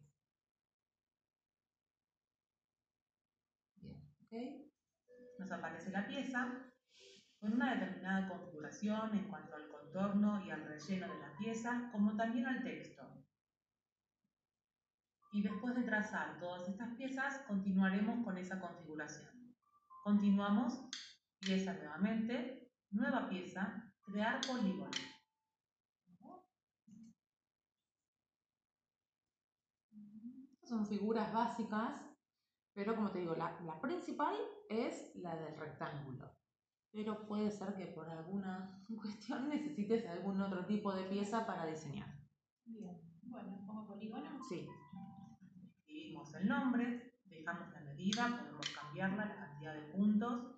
[3.81, 4.71] Bien, ok.
[5.41, 6.71] Nos aparece la pieza
[7.41, 12.15] con una determinada configuración en cuanto al contorno y al relleno de la pieza, como
[12.17, 13.03] también al texto.
[15.33, 19.53] Y después de trazar todas estas piezas, continuaremos con esa configuración.
[20.05, 20.89] Continuamos,
[21.41, 24.91] pieza nuevamente, nueva pieza, crear polígono.
[30.63, 32.01] Son figuras básicas,
[32.73, 34.37] pero como te digo, la, la principal
[34.69, 36.31] es la del rectángulo.
[36.93, 42.09] Pero puede ser que por alguna cuestión necesites algún otro tipo de pieza para diseñar.
[42.65, 43.01] Bien.
[43.23, 44.41] Bueno, pongo polígono.
[44.49, 44.69] Sí,
[45.79, 50.50] Escribimos el nombre, dejamos la medida, podemos cambiarla, la cantidad de puntos,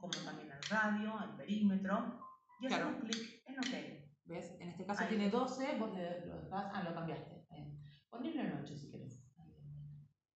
[0.00, 2.18] como también el radio, el perímetro,
[2.60, 2.88] y Claro.
[2.88, 4.00] hacemos clic en OK.
[4.26, 4.56] ¿ves?
[4.60, 5.08] En este caso Ahí.
[5.08, 7.46] tiene 12, vos le, lo ah, lo cambiaste.
[7.50, 7.78] Bien.
[8.08, 9.24] Ponelo en 8 si querés.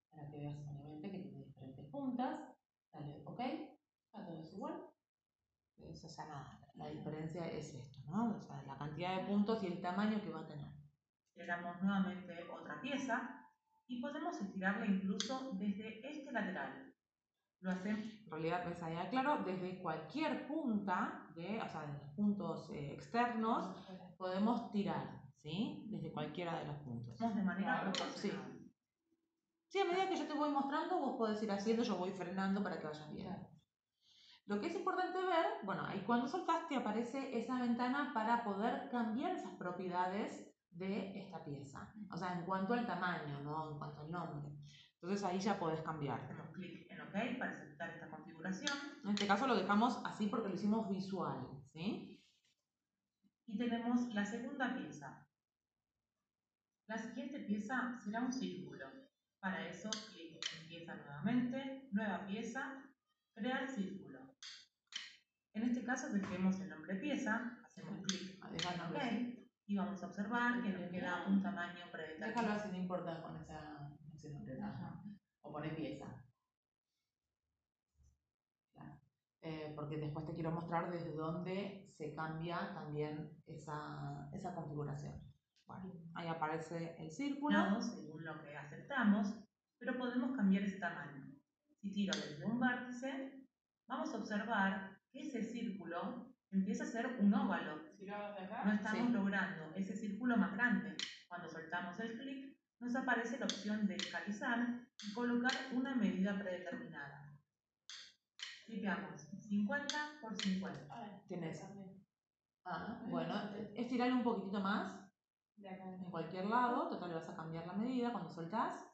[0.09, 2.39] Para que veas obviamente que tiene diferentes puntas.
[2.91, 3.39] Dale, ok.
[3.39, 4.73] Está todo es igual.
[5.77, 6.03] ¿Ves?
[6.05, 8.35] O sea, nada, la diferencia es esto, ¿no?
[8.35, 10.71] O sea, la cantidad de puntos y el tamaño que va a tener.
[11.33, 13.45] Generamos nuevamente otra pieza
[13.87, 16.84] y podemos estirarla incluso desde este lateral.
[17.65, 22.09] Lo hacemos En realidad, ves ahí claro, desde cualquier punta, de, o sea, de los
[22.15, 23.75] puntos eh, externos,
[24.19, 25.87] podemos tirar, ¿sí?
[25.89, 27.17] Desde cualquiera de los puntos.
[27.17, 28.71] de manera proporcional.
[29.67, 32.61] Sí, a medida que yo te voy mostrando, vos podés ir haciendo, yo voy frenando
[32.61, 33.09] para que vayas.
[33.09, 33.49] Claro.
[34.45, 38.89] Lo que es importante ver, bueno, ahí cuando soltás te aparece esa ventana para poder
[38.91, 41.91] cambiar esas propiedades de esta pieza.
[42.11, 43.71] O sea, en cuanto al tamaño, ¿no?
[43.71, 44.51] En cuanto al nombre.
[45.05, 46.19] Entonces ahí ya podés cambiar.
[46.19, 48.75] Hacemos clic en OK para aceptar esta configuración.
[49.03, 52.25] En este caso lo dejamos así porque lo hicimos visual, ¿sí?
[53.45, 55.27] Y tenemos la segunda pieza.
[56.87, 58.87] La siguiente pieza será un círculo.
[59.39, 62.83] Para eso, clic en pieza nuevamente, nueva pieza,
[63.35, 64.35] crear círculo.
[65.53, 70.63] En este caso dejemos el nombre pieza, hacemos clic en OK y vamos a observar
[70.63, 72.53] que nos queda un tamaño Déjalo predeterminado.
[72.53, 73.85] así, no importa con esa,
[74.33, 75.03] ¿no?
[75.41, 76.07] O pone pieza.
[78.73, 78.99] Claro.
[79.41, 85.13] Eh, porque después te quiero mostrar desde dónde se cambia también esa, esa configuración.
[85.65, 87.57] Bueno, ahí aparece el círculo.
[87.57, 89.33] Asignado según lo que aceptamos,
[89.79, 91.25] pero podemos cambiar ese tamaño.
[91.81, 93.45] Si tiro desde un vértice,
[93.87, 97.81] vamos a observar que ese círculo empieza a ser un óvalo.
[97.97, 98.63] Si lo hago de acá.
[98.65, 99.13] No estamos Sí.
[99.13, 100.95] logrando ese círculo más grande.
[101.27, 107.39] Cuando soltamos el clic, nos aparece la opción de escalizar y colocar una medida predeterminada.
[108.65, 110.87] Tipeamos 50 por 50.
[110.89, 111.59] Ah, Tienes.
[111.61, 112.03] también.
[112.65, 113.33] Ah, bueno,
[113.75, 115.05] estirarlo un poquitito más
[115.57, 116.89] en cualquier lado.
[116.89, 118.11] Total, vas a cambiar la medida.
[118.11, 118.85] Cuando soltás,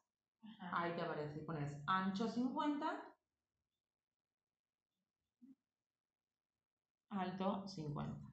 [0.43, 0.71] Ajá.
[0.73, 1.39] ahí te aparece.
[1.41, 3.15] Pones ancho 50,
[7.09, 8.29] alto 50.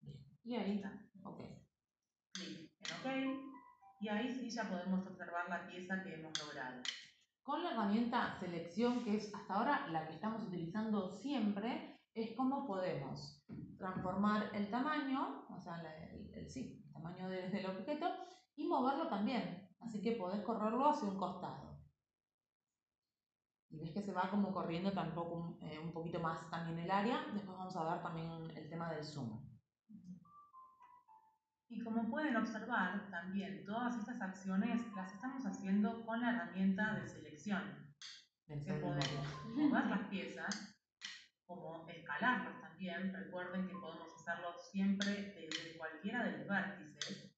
[0.00, 0.24] Bien.
[0.44, 1.07] Y ahí está.
[3.00, 3.06] Ok.
[4.00, 6.82] Y ahí sí ya podemos observar la pieza que hemos logrado.
[7.42, 12.66] Con la herramienta selección, que es hasta ahora la que estamos utilizando siempre, es cómo
[12.66, 13.44] podemos
[13.78, 15.80] transformar el tamaño, o sea,
[16.12, 18.06] el, el- sí, el tamaño de- del objeto,
[18.56, 19.68] y moverlo también.
[19.80, 21.78] Así que podés correrlo hacia un costado.
[23.70, 26.90] Y ves que se va como corriendo tampoco un, eh, un poquito más también el
[26.90, 27.26] área.
[27.32, 29.47] Después vamos a ver también el tema del zoom.
[31.70, 37.06] Y como pueden observar, también todas estas acciones las estamos haciendo con la herramienta de
[37.06, 37.94] selección.
[38.46, 40.74] que podemos mover las piezas,
[41.44, 43.12] como escalarlas también.
[43.12, 47.34] Recuerden que podemos hacerlo siempre desde cualquiera de los vértices.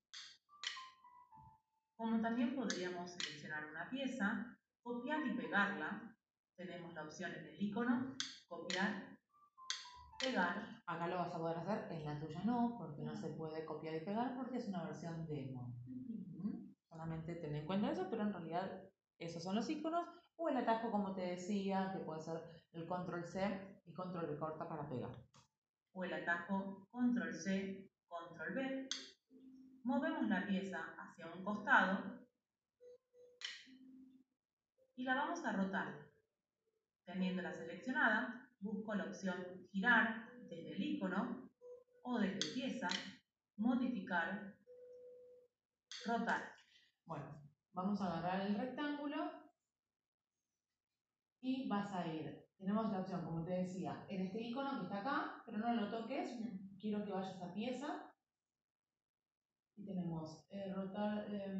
[1.96, 6.16] Como también podríamos seleccionar una pieza, copiar y pegarla.
[6.56, 8.16] Tenemos la opción en el icono,
[8.46, 9.09] copiar,
[10.20, 10.82] pegar.
[10.86, 13.94] Acá lo vas a poder hacer, en la tuya no, porque no se puede copiar
[13.94, 15.74] y pegar porque es una versión demo.
[15.86, 16.74] Ujú.
[16.88, 18.82] Solamente ten en cuenta eso, pero en realidad
[19.18, 20.06] esos son los iconos
[20.36, 22.40] o el atajo, como te decía, que puede ser
[22.72, 25.10] el control C y control V corta para pegar.
[25.92, 28.88] o el atajo control C, control V.
[29.84, 32.26] Movemos la pieza hacia un costado
[34.96, 35.88] y la vamos a rotar.
[37.04, 41.50] Teniéndola seleccionada, busco la opción girar desde el icono
[42.02, 42.88] o desde pieza,
[43.56, 44.54] modificar,
[46.06, 46.52] rotar.
[47.04, 47.42] Bueno,
[47.72, 49.30] vamos a agarrar el rectángulo
[51.40, 52.48] y vas a ir.
[52.58, 55.90] Tenemos la opción, como te decía, en este icono que está acá, pero no lo
[55.90, 56.38] toques,
[56.78, 58.12] quiero que vayas a pieza.
[59.76, 61.54] Y tenemos eh, rotar, eh,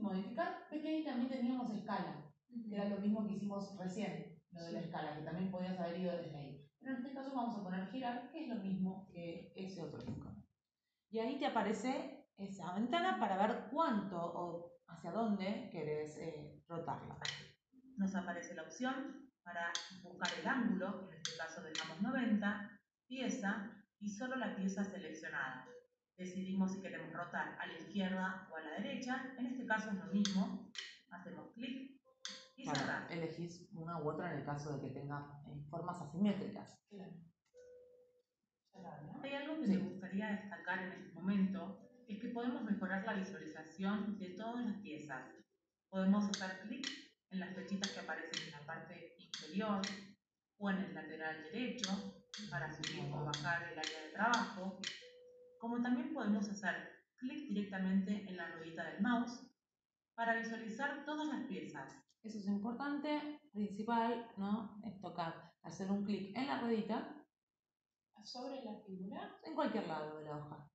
[0.00, 0.66] modificar.
[0.70, 4.72] Ves que ahí también teníamos escala, que era lo mismo que hicimos recién, lo de
[4.72, 6.70] la escala, que también podías haber ido desde ahí.
[6.80, 10.00] Pero en este caso vamos a poner girar, que es lo mismo que ese otro
[10.02, 10.42] icono.
[11.10, 17.18] Y ahí te aparece esa ventana para ver cuánto o hacia dónde querés eh, rotarla.
[17.96, 19.72] Nos aparece la opción para
[20.02, 25.66] buscar el ángulo, en este caso dejamos 90, pieza y solo la pieza seleccionada.
[26.16, 29.96] Decidimos si queremos rotar a la izquierda o a la derecha, en este caso es
[29.96, 30.70] lo mismo,
[31.10, 31.91] hacemos clic
[32.62, 33.12] Claro, cerrar.
[33.12, 36.78] elegís una u otra en el caso de que tenga eh, formas asimétricas.
[36.90, 37.12] Claro.
[39.22, 39.76] Hay algo que Sí.
[39.76, 44.76] me gustaría destacar en este momento, es que podemos mejorar la visualización de todas las
[44.78, 45.24] piezas.
[45.88, 46.86] Podemos hacer clic
[47.30, 49.82] en las flechitas que aparecen en la parte inferior
[50.58, 52.14] o en el lateral derecho
[52.50, 54.80] para subir o bajar el área de trabajo,
[55.58, 56.74] como también podemos hacer
[57.16, 59.40] clic directamente en la ruedita del mouse
[60.14, 61.92] para visualizar todas las piezas.
[62.22, 64.80] Eso es importante, principal, ¿no?
[64.84, 67.18] Es tocar, hacer un clic en la ruedita,
[68.22, 69.40] Sobre la figura.
[69.42, 70.70] en cualquier lado de la hoja.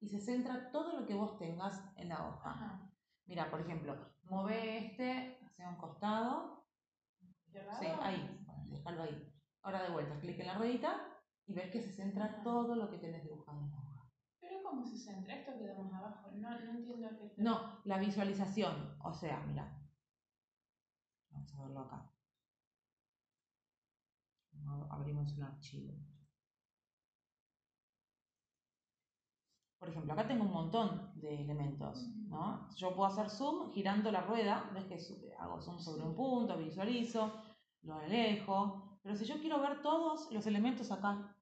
[0.00, 2.50] Y se centra todo lo que vos tengas en la hoja.
[2.50, 2.90] Ajá.
[3.26, 6.66] Mira, por ejemplo, mueve este hacia un costado.
[7.78, 9.32] Sí, ahí, déjalo ahí.
[9.62, 11.06] Ahora de vuelta, clic en la ruedita
[11.46, 14.10] y ves que se centra todo lo que tenés dibujado en la hoja.
[14.40, 15.36] Pero ¿cómo se centra?
[15.36, 16.30] Esto queda más abajo.
[16.32, 17.34] No, no entiendo qué.
[17.36, 19.78] No, la visualización, o sea, mira.
[21.42, 22.08] Vamos a verlo acá.
[24.90, 25.94] Abrimos un archivo.
[29.82, 32.68] por ejemplo, acá tengo un montón de elementos, ¿no?
[32.76, 37.32] Yo puedo hacer zoom girando la rueda, ves que hago zoom sobre un punto, visualizo,
[37.82, 41.34] lo alejo, pero si yo quiero ver todos los elementos acá,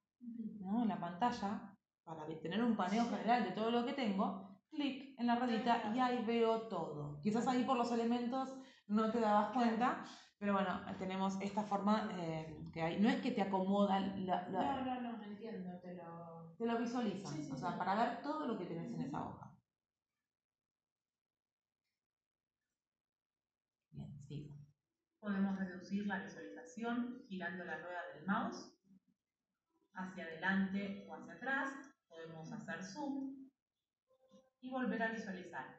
[0.58, 0.80] ¿no?
[0.80, 5.26] En la pantalla, para tener un paneo general de todo lo que tengo, clic en
[5.26, 7.20] la ruedita y ahí veo todo.
[7.20, 8.48] Quizás ahí por los elementos
[8.90, 10.04] no te dabas cuenta,
[10.38, 13.00] pero bueno, tenemos esta forma eh, que hay.
[13.00, 16.54] No es que te acomoda la- la- No, no, no, entiendo, te lo...
[16.58, 17.78] te lo visualizan, Sí, sí, o sea, sí.
[17.78, 19.50] para ver todo lo que tenés en esa hoja.
[23.92, 24.54] Bien, sigo.
[25.20, 28.72] Podemos reducir la visualización girando la rueda del mouse
[29.94, 31.70] hacia adelante o hacia atrás.
[32.08, 33.48] Podemos hacer zoom
[34.60, 35.78] y volver a visualizar.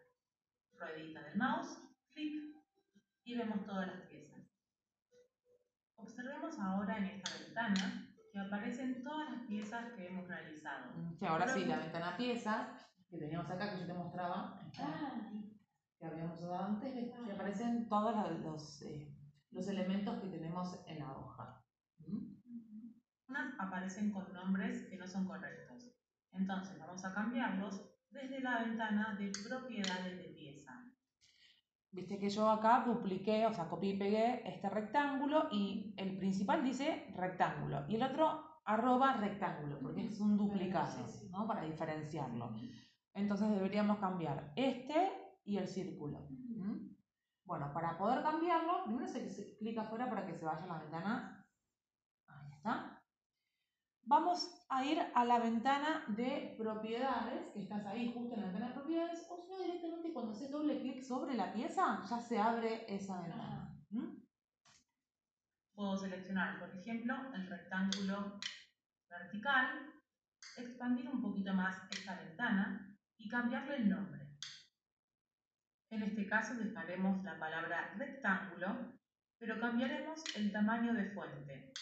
[0.78, 1.78] Ruedita del mouse,
[2.12, 2.61] clic
[3.24, 4.40] y vemos todas las piezas.
[5.96, 10.94] Observemos ahora en esta ventana que aparecen todas las piezas que hemos realizado.
[11.18, 12.68] Sí, ahora sí, la ventana piezas
[13.10, 15.32] que teníamos acá que yo te mostraba, Ah,
[16.00, 19.14] que habíamos usado antes, que aparecen todos los, los, eh,
[19.52, 21.64] los elementos que tenemos en la hoja.
[22.00, 22.38] ¿Mm?
[23.28, 25.94] Unas aparecen con nombres que no son correctos.
[26.32, 30.81] Entonces vamos a cambiarlos desde la ventana de propiedades de pieza.
[31.92, 36.64] Viste que yo acá dupliqué, o sea, copié y pegué este rectángulo y el principal
[36.64, 41.06] dice rectángulo y el otro arroba rectángulo, porque es un duplicado.
[41.32, 41.46] ¿no?
[41.46, 42.56] Para diferenciarlo.
[43.14, 45.12] Entonces deberíamos cambiar este
[45.44, 46.28] y el círculo.
[46.30, 46.96] ¿Mm?
[47.44, 50.78] Bueno, para poder cambiarlo, primero se, se clica afuera para que se vaya a la
[50.80, 51.46] ventana.
[52.28, 53.01] Ahí está.
[54.04, 58.68] Vamos a ir a la ventana de propiedades, que estás ahí justo en la ventana
[58.70, 62.40] de propiedades, o si no directamente cuando haces doble clic sobre la pieza, ya se
[62.40, 63.78] abre esa ventana.
[63.92, 64.24] ¿Mm?
[65.74, 68.40] Puedo seleccionar, por ejemplo, el rectángulo
[69.08, 69.94] vertical,
[70.58, 74.22] expandir un poquito más esta ventana y cambiarle el nombre.
[75.92, 78.94] En este caso dejaremos la palabra rectángulo,
[79.38, 81.74] pero cambiaremos el tamaño de fuente.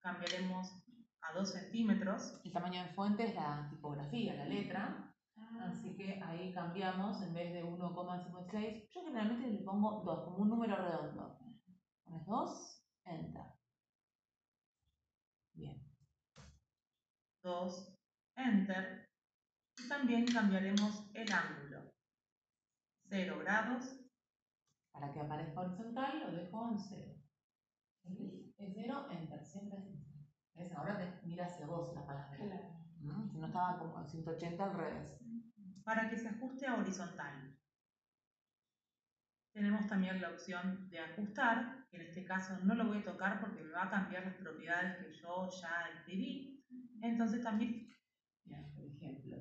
[0.00, 0.81] Cambiaremos
[1.22, 6.20] a 2 centímetros El tamaño de fuente es la tipografía, la letra, ah, así que
[6.22, 11.38] ahí cambiamos en vez de 1,56, yo generalmente le pongo 2, como un número redondo.
[12.04, 13.46] Pones 2, enter.
[15.54, 15.82] Bien.
[17.42, 17.98] 2,
[18.36, 19.10] enter,
[19.78, 21.92] y también cambiaremos el ángulo.
[23.08, 23.98] 0 grados,
[24.92, 27.14] Para que aparezca horizontal lo dejo en 0.
[28.58, 29.91] Es 0, enter, siempre es.
[30.54, 30.72] ¿Ves?
[30.72, 32.36] Ahora te mira hacia vos la palabra.
[32.36, 32.82] claro.
[33.00, 33.26] ¿no?
[33.28, 35.18] Si no estaba como en 180 al revés.
[35.84, 37.58] para que se ajuste a horizontal.
[39.52, 43.40] Tenemos también la opción de ajustar, que en este caso no lo voy a tocar
[43.40, 46.64] porque me va a cambiar las propiedades que yo ya escribí.
[47.02, 47.92] Entonces también
[48.44, 49.36] Bien, por ejemplo,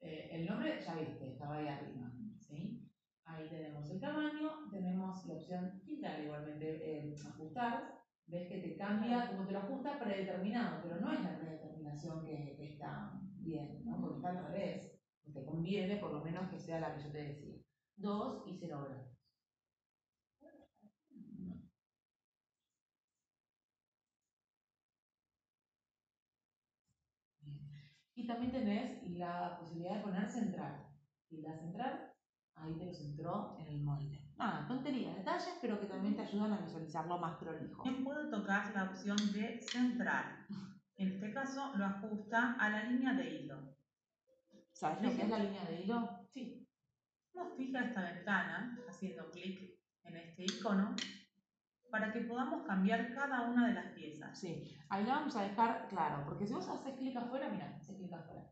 [0.00, 2.12] eh, el nombre ya viste, estaba ahí arriba.
[2.38, 2.90] ¿sí?
[3.24, 8.01] Ahí tenemos el tamaño, tenemos la opción filtrar igualmente, eh, ajustar.
[8.26, 12.54] Ves que te cambia, como te lo ajusta, predeterminado, pero no es la predeterminación que,
[12.56, 14.00] que está bien, ¿no?
[14.00, 14.98] porque está al revés.
[15.32, 17.56] Te conviene por lo menos que sea la que yo te decía.
[17.96, 19.12] 2 y 0 grados.
[27.40, 27.90] Bien.
[28.14, 30.88] Y también tenés la posibilidad de poner centrar.
[31.30, 32.14] Y la centrar,
[32.54, 34.21] ahí te lo centró en el molde.
[34.36, 37.84] Nada, tonterías, detalles, pero que también te ayudan a visualizarlo más prolijo.
[38.02, 40.46] puedo tocar la opción de centrar.
[40.96, 43.76] En este caso lo ajusta a la línea de hilo.
[44.72, 46.26] ¿Sabes lo que es la línea de hilo?
[46.32, 46.66] Sí.
[47.34, 50.94] Nos fija esta ventana haciendo clic en este icono
[51.90, 54.38] para que podamos cambiar cada una de las piezas.
[54.38, 57.96] Sí, ahí la vamos a dejar claro, porque si vos haces clic afuera, mira, haces
[57.96, 58.50] clic afuera.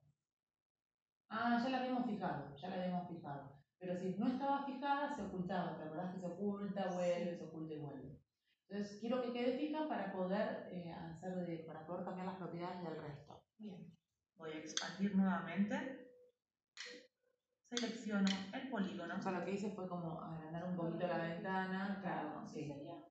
[1.29, 3.60] Ah, ya la habíamos fijado, ya la habíamos fijado.
[3.81, 5.77] Pero si no estaba fijada, se ocultaba.
[5.79, 8.21] ¿Te acordás que se oculta, vuelve, se oculta y vuelve?
[8.69, 12.83] Entonces, quiero que quede fija para poder, eh, hacer de, para poder cambiar las propiedades
[12.83, 13.43] del resto.
[13.59, 13.97] Bien.
[14.37, 16.09] Voy a expandir nuevamente.
[17.71, 19.15] Selecciono el polígono.
[19.17, 22.67] O sea, lo que hice fue como agrandar un poquito la ventana, claro, sí.
[22.67, 23.03] Sería.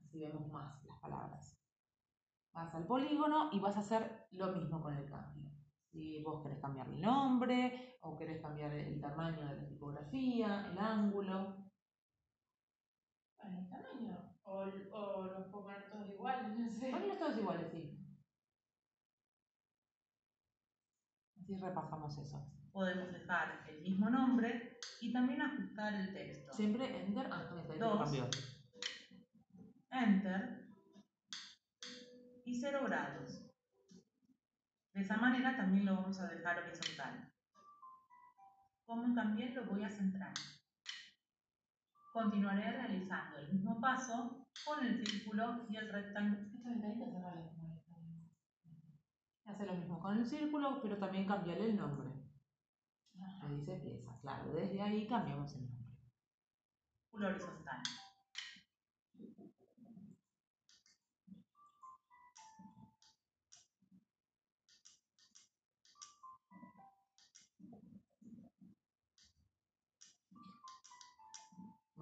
[0.00, 1.60] Así vemos más las palabras.
[2.52, 5.47] Vas al polígono y vas a hacer lo mismo con el cambio.
[5.90, 10.78] Si vos querés cambiar el nombre o querés cambiar el tamaño de la tipografía, el
[10.78, 11.56] ángulo.
[13.42, 14.34] El tamaño.
[14.44, 16.90] O, o los puedo poner todos iguales, no sé.
[16.90, 17.98] Ponlos todos iguales, sí.
[21.38, 22.46] Así repasamos eso.
[22.72, 26.52] Podemos dejar el mismo nombre y también ajustar el texto.
[26.52, 27.28] Siempre enter.
[27.32, 28.12] Ah, bien, Dos.
[29.90, 30.68] Enter
[32.44, 33.37] y 0 grados.
[34.98, 37.30] De esa manera también lo vamos a dejar horizontal.
[38.84, 40.34] Como también lo voy a centrar.
[42.12, 46.48] Continuaré realizando el mismo paso con el círculo y el rectángulo.
[46.52, 47.52] Esta ventanita cerrala.
[49.44, 52.10] Hace lo mismo con el círculo, pero también cambiarle el nombre.
[53.14, 54.52] Me dice pieza, claro.
[54.52, 55.94] Desde ahí cambiamos el nombre.
[57.04, 57.82] círculo horizontal.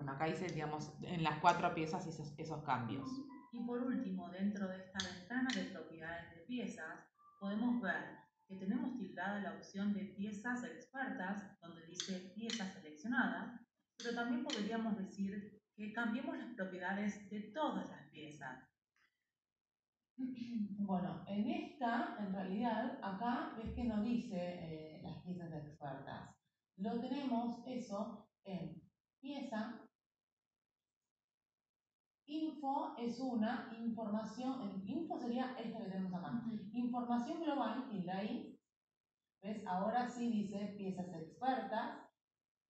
[0.07, 3.11] Bueno, acá hice, digamos, en las cuatro piezas esos, esos cambios.
[3.51, 7.01] Y por último, dentro de esta ventana de propiedades de piezas,
[7.41, 13.67] podemos ver que tenemos tildada la opción de piezas expertas, donde dice pieza seleccionada,
[13.99, 18.63] pero también podríamos decir que cambiemos las propiedades de todas las piezas.
[20.79, 26.31] Bueno, en esta, en realidad, acá ves que no dice eh, las piezas expertas.
[26.77, 28.81] Lo tenemos eso en
[29.21, 29.86] pieza.
[32.27, 36.43] Info es una información, info sería esta que tenemos acá.
[36.73, 38.61] Información global, tilde ahí.
[39.43, 39.65] ¿Ves?
[39.67, 41.99] Ahora sí dice piezas expertas,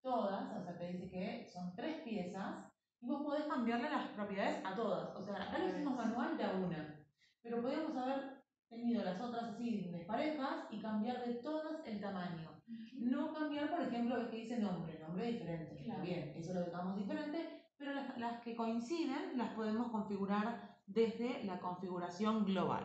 [0.02, 4.64] todas, o sea, te dice que son tres piezas, y vos podés cambiarle las propiedades
[4.64, 5.16] a todas.
[5.16, 7.06] O sea, acá lo hicimos manual de a una.
[7.42, 12.50] Pero podríamos haber tenido las otras así desparejas y cambiar de todas el tamaño.
[12.98, 15.82] No cambiar, por ejemplo, el que dice nombre, nombre diferente.
[15.84, 16.02] Claro.
[16.02, 21.58] Bien, eso lo dejamos diferente, pero las, las que coinciden las podemos configurar desde la
[21.60, 22.84] configuración global.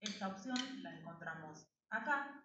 [0.00, 2.44] Esta opción la encontramos acá,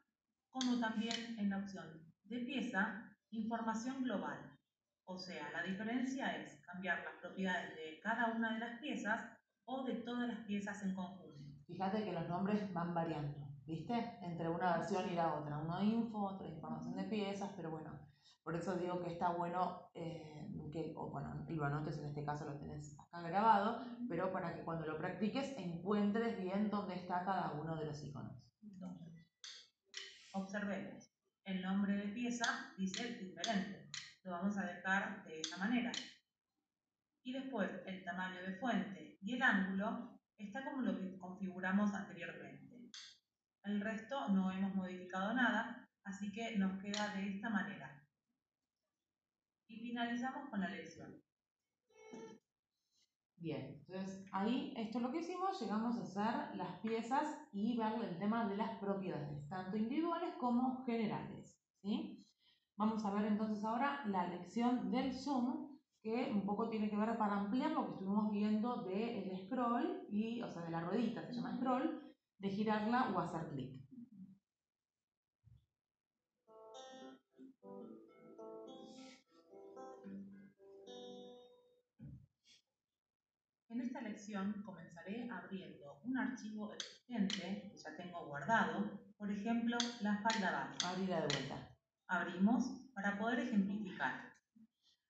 [0.49, 4.59] como también en la opción de pieza, información global.
[5.05, 9.83] O sea, la diferencia es cambiar las propiedades de cada una de las piezas o
[9.83, 11.25] de todas las piezas en conjunto.
[11.67, 14.17] Fíjate que los nombres van variando, ¿viste?
[14.21, 15.57] Entre una versión y la otra.
[15.57, 17.94] Uno info, otra información de piezas, pero bueno,
[18.45, 22.45] por eso digo que está bueno eh, que, o bueno, lo anotes en este caso
[22.45, 27.53] lo tenés acá grabado, pero para que cuando lo practiques encuentres bien dónde está cada
[27.53, 28.37] uno de los iconos.
[30.33, 31.11] Observemos,
[31.43, 33.89] el nombre de pieza dice diferente.
[34.23, 35.91] Lo vamos a dejar de esta manera.
[37.23, 42.91] Y después el tamaño de fuente y el ángulo está como lo que configuramos anteriormente.
[43.63, 48.04] El resto no hemos modificado nada, así que nos queda de esta manera.
[49.67, 51.21] Y finalizamos con la lección.
[53.37, 57.93] Bien, entonces ahí esto es lo que hicimos, llegamos a hacer las piezas y ver
[58.01, 61.55] el tema de las propiedades, tanto individuales como generales.
[61.81, 62.25] ¿sí?
[62.77, 67.17] Vamos a ver entonces ahora la lección del zoom, que un poco tiene que ver
[67.17, 71.33] para ampliar lo que estuvimos viendo del scroll, y, o sea, de la ruedita, se
[71.33, 73.84] llama scroll, de girarla o hacer clic.
[83.75, 90.17] En esta lección comenzaré abriendo un archivo existente que ya tengo guardado, por ejemplo, la
[90.21, 90.85] falda base.
[90.85, 91.77] Abrirla de vuelta.
[92.07, 92.63] Abrimos
[92.93, 94.33] para poder ejemplificar.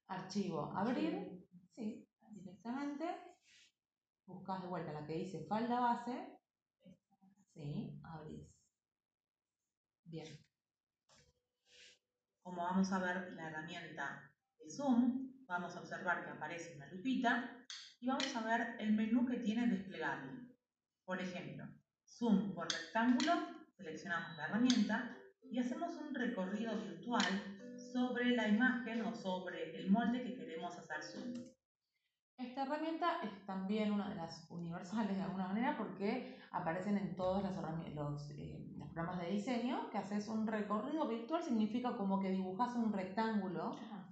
[0.07, 3.05] Archivo, abrir, sí, directamente.
[4.25, 6.39] Buscas de vuelta la que dice falda base.
[7.53, 8.49] Sí, abrís.
[10.05, 10.43] Bien.
[12.41, 17.63] Como vamos a ver la herramienta de Zoom, vamos a observar que aparece una lupita
[17.99, 20.31] y vamos a ver el menú que tiene desplegable.
[21.05, 21.65] Por ejemplo,
[22.05, 23.33] Zoom por rectángulo,
[23.75, 27.23] seleccionamos la herramienta y hacemos un recorrido virtual
[27.91, 31.33] sobre la imagen o sobre el molde que queremos hacer zoom.
[32.37, 37.43] Esta herramienta es también una de las universales de alguna manera porque aparecen en todos
[37.93, 42.75] los, eh, los programas de diseño que haces un recorrido virtual, significa como que dibujas
[42.75, 44.04] un rectángulo, Ajá.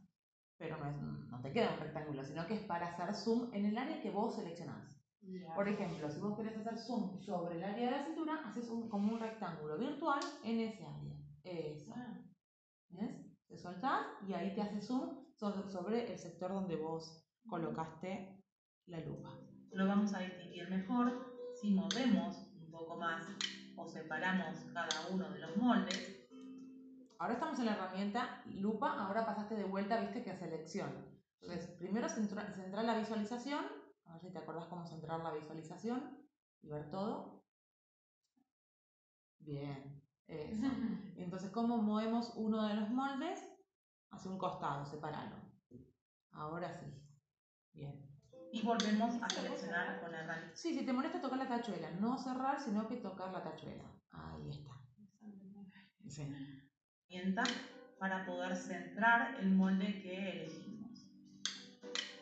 [0.64, 0.96] Pero no, es,
[1.30, 4.10] no te queda un rectángulo, sino que es para hacer zoom en el área que
[4.12, 4.98] vos seleccionás.
[5.22, 5.54] Ya.
[5.54, 8.88] Por ejemplo, si vos querés hacer zoom sobre el área de la cintura, haces un,
[8.90, 11.16] como un rectángulo virtual en ese área.
[11.44, 11.92] Eso.
[11.96, 12.18] Ah,
[12.90, 13.12] ¿Ves?
[13.48, 18.42] Te soltás y ahí te hace zoom so- sobre el sector donde vos colocaste
[18.88, 19.38] la lupa.
[19.72, 21.12] Lo vamos a distinguir mejor
[21.60, 23.24] si movemos un poco más
[23.76, 26.13] o separamos cada uno de los moldes.
[27.24, 30.92] Ahora estamos en la herramienta lupa, ahora pasaste de vuelta, viste que a selección.
[31.40, 33.64] Entonces, primero centra- centrar la visualización,
[34.04, 36.28] a ver si te acordás cómo centrar la visualización
[36.62, 37.46] y ver todo.
[39.40, 40.66] Bien, eso.
[41.16, 43.42] Entonces, ¿cómo movemos uno de los moldes?
[44.12, 45.38] Hacia un costado, separalo.
[46.34, 46.88] Ahora sí.
[47.72, 48.06] Bien.
[48.52, 50.58] y volvemos a seleccionar con la herramienta.
[50.58, 53.86] Sí, si te molesta tocar la tachuela, no cerrar, sino que tocar la tachuela.
[54.12, 54.72] Ahí está.
[56.10, 56.63] Sí.
[58.00, 61.08] Para poder centrar el molde que elegimos.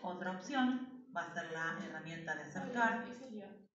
[0.02, 3.04] Otra opción va a ser la herramienta de acercar.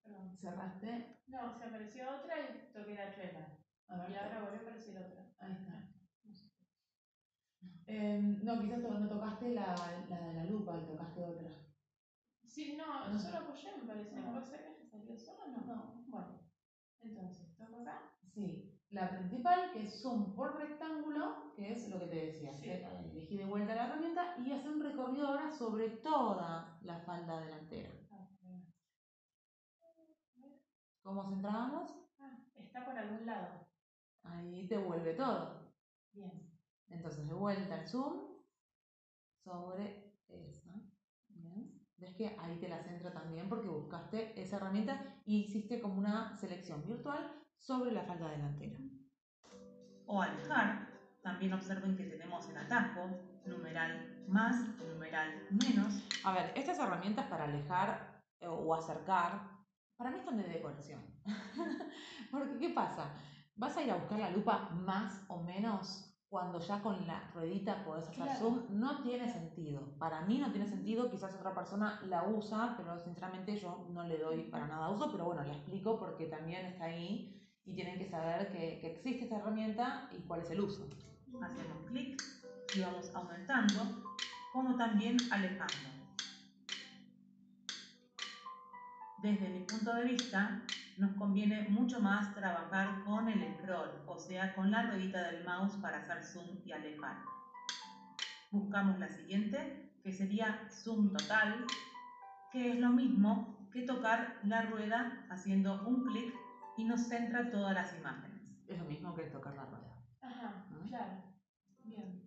[0.02, 0.36] Perdón.
[0.40, 1.16] ¿Cerraste?
[1.26, 3.58] No, se apareció otra y toqué la tachuela.
[3.88, 5.24] A ver, Y ahora volvió a aparecer otra.
[5.38, 5.92] Ahí está.
[7.86, 9.74] Eh, no, quizás no tocaste la,
[10.08, 11.50] la de la lupa y tocaste otra.
[12.44, 13.22] Sí, no, No.
[13.22, 14.16] yo lo apoyé, me parece.
[14.16, 14.32] No.
[14.32, 15.60] ¿Puede ser que haya salido sola o no?
[15.66, 16.04] No.
[16.06, 16.40] Bueno,
[17.00, 18.02] entonces, ¿toco acá?
[18.32, 22.56] Sí, la principal que es zoom por rectángulo, que es lo que te decía.
[22.56, 22.70] Sí.
[22.70, 27.90] Elegí de vuelta la herramienta y hacer un recorrido ahora sobre toda la falda delantera.
[31.02, 31.94] ¿Cómo centrábamos?
[32.18, 33.68] Ah, está por algún lado.
[34.22, 35.72] Ahí te vuelve todo.
[36.12, 36.50] Bien.
[36.88, 38.42] Entonces, de vuelta el zoom
[39.44, 40.72] sobre esa.
[41.28, 41.86] Bien.
[41.98, 46.36] ¿Ves que ahí te la centra también porque buscaste esa herramienta y hiciste como una
[46.38, 48.78] selección virtual sobre la falda delantera?
[50.06, 50.88] O alejar,
[51.22, 53.08] también observen que tenemos el atajo,
[53.44, 56.06] numeral más, numeral menos.
[56.22, 59.50] A ver, estas herramientas para alejar eh, o acercar,
[59.96, 61.00] para mí están de decoración.
[62.30, 63.12] Porque, ¿qué pasa?
[63.54, 67.84] Vas a ir a buscar la lupa más o menos cuando ya con la ruedita
[67.84, 68.38] podés hacer Claro.
[68.38, 68.64] zoom.
[68.68, 69.96] No tiene sentido.
[69.98, 74.18] Para mí no tiene sentido, quizás otra persona la usa, pero sinceramente yo no le
[74.18, 77.32] doy para nada uso, pero bueno, la explico porque también está ahí
[77.66, 80.88] y tienen que saber que, que existe esta herramienta y cuál es el uso.
[81.42, 82.22] Hacemos clic
[82.74, 84.02] y vamos aumentando,
[84.52, 85.96] como también alejando.
[89.22, 90.62] Desde mi punto de vista,
[90.98, 95.74] nos conviene mucho más trabajar con el scroll, o sea, con la ruedita del mouse
[95.82, 97.16] para hacer zoom y alejar.
[98.50, 101.66] Buscamos la siguiente, que sería zoom total,
[102.52, 106.32] que es lo mismo que tocar la rueda haciendo un clic
[106.76, 108.54] y nos centra todas las imágenes.
[108.68, 109.96] Es lo mismo que tocar la rueda.
[110.20, 110.88] Ajá, ¿Mm?
[110.88, 111.22] claro.
[111.84, 112.22] Bien.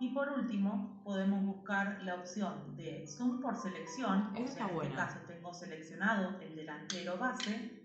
[0.00, 4.32] Y por último, podemos buscar la opción de zoom por selección.
[4.34, 7.80] o Esa sea, está en este caso tengo seleccionado el delantero base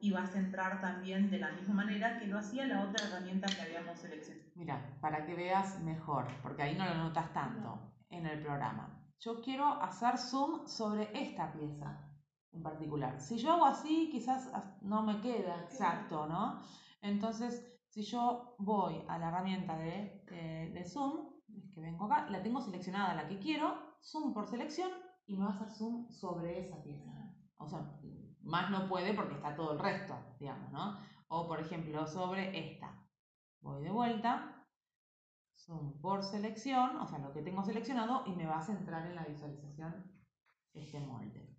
[0.00, 3.46] y va a centrar también de la misma manera que lo hacía la otra herramienta
[3.46, 4.50] que habíamos seleccionado.
[4.56, 8.98] Mira, para que veas mejor, porque ahí no lo notas tanto en el programa.
[9.20, 12.11] Yo quiero hacer zoom sobre esta pieza
[12.52, 13.20] en particular.
[13.20, 14.50] Si yo hago así, quizás
[14.82, 16.60] no me queda exacto, ¿no?
[17.00, 22.28] Entonces, si yo voy a la herramienta de, eh, de zoom, es que vengo acá,
[22.30, 24.90] la tengo seleccionada la que quiero, zoom por selección,
[25.26, 27.10] y me va a hacer zoom sobre esa pieza.
[27.56, 27.98] O sea,
[28.42, 30.98] más no puede porque está todo el resto, digamos, ¿no?
[31.28, 32.98] O por ejemplo, sobre esta.
[33.60, 34.66] Voy de vuelta,
[35.54, 39.14] zoom por selección, o sea, lo que tengo seleccionado, y me va a centrar en
[39.14, 40.10] la visualización
[40.74, 41.51] este molde.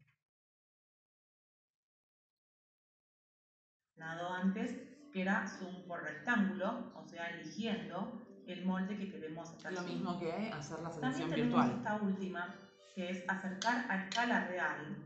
[4.04, 4.70] Nado antes
[5.14, 7.97] que era zoom por rectángulo, o sea, eligiendo
[8.45, 9.72] el molde que queremos hacer.
[9.72, 9.89] Lo zoom.
[9.93, 11.78] mismo que hacer la También selección tenemos virtual.
[11.78, 12.56] esta última,
[12.93, 14.97] que es acercar a escala real.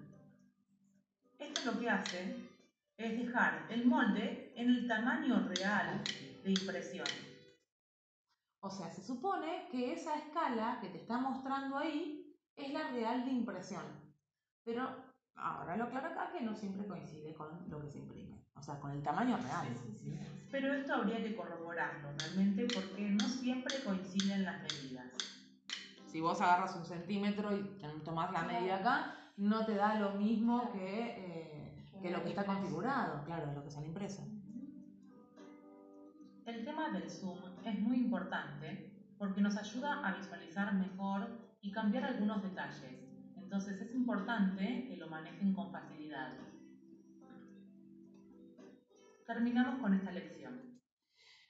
[1.37, 2.35] Esto lo que hace
[2.97, 6.03] es dejar el molde en el tamaño real
[6.43, 7.07] de impresión.
[8.61, 13.23] O sea, se supone que esa escala que te está mostrando ahí es la real
[13.25, 13.83] de impresión.
[14.63, 14.89] Pero
[15.35, 18.36] ahora lo aclaro acá que no siempre coincide con lo que se imprime.
[18.59, 19.67] O sea, con el tamaño real.
[20.51, 25.05] Pero esto habría que corroborarlo realmente porque no siempre coinciden las medidas.
[26.05, 27.63] Si vos agarras un centímetro y
[28.03, 31.53] tomás la medida acá, no te da lo mismo que, eh,
[32.01, 34.23] Que lo que está configurado, claro, lo que sale impreso.
[36.45, 41.27] El tema del zoom es muy importante porque nos ayuda a visualizar mejor
[41.61, 43.03] y cambiar algunos detalles.
[43.35, 46.33] Entonces es importante que lo manejen con facilidad.
[49.28, 50.82] Terminamos con esta lección.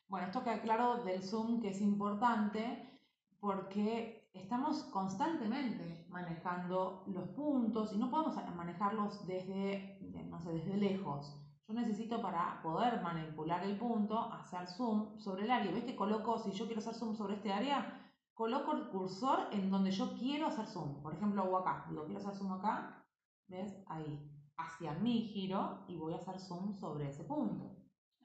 [0.08, 3.00] Bueno, esto queda claro del Zoom que es importante
[3.40, 10.76] porque estamos constantemente manejando los puntos y no podemos manejarlos desde, de- no sé, desde
[10.76, 11.40] lejos.
[11.68, 15.72] Yo necesito para poder manipular el punto, hacer zoom sobre el área.
[15.72, 19.70] ¿Ves que coloco, si yo quiero hacer zoom sobre este área, coloco el cursor en
[19.70, 21.04] donde yo quiero hacer zoom?
[21.04, 21.86] Por ejemplo, hago acá.
[21.90, 23.06] Digo, quiero hacer zoom acá.
[23.48, 23.84] ¿Ves?
[23.88, 24.37] Ahí.
[24.58, 27.76] Hacia mi giro y voy a hacer zoom sobre ese punto.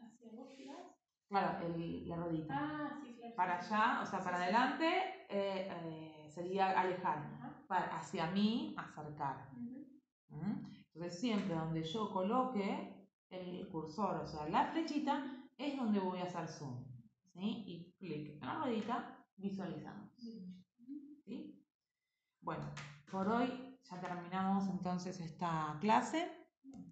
[0.00, 0.86] ¿Hacia vos girás?
[1.28, 2.54] Claro, el- la rodita.
[2.58, 3.34] Ah, sí, claro.
[3.36, 4.86] Para allá, o sea, para Sí, adelante
[5.28, 7.18] eh, eh, sería alejar.
[7.18, 7.64] Ajá.
[7.68, 9.50] Para, hacia mí, acercar.
[10.28, 10.66] ¿Mm?
[10.94, 15.24] Entonces, siempre donde yo coloque el cursor, o sea, la flechita,
[15.56, 16.84] es donde voy a hacer zoom.
[17.32, 17.64] ¿sí?
[17.66, 20.10] Y clic en la ruedita, visualizamos.
[21.24, 21.66] ¿sí?
[22.40, 22.64] Bueno,
[23.10, 26.41] por hoy ya terminamos entonces esta clase.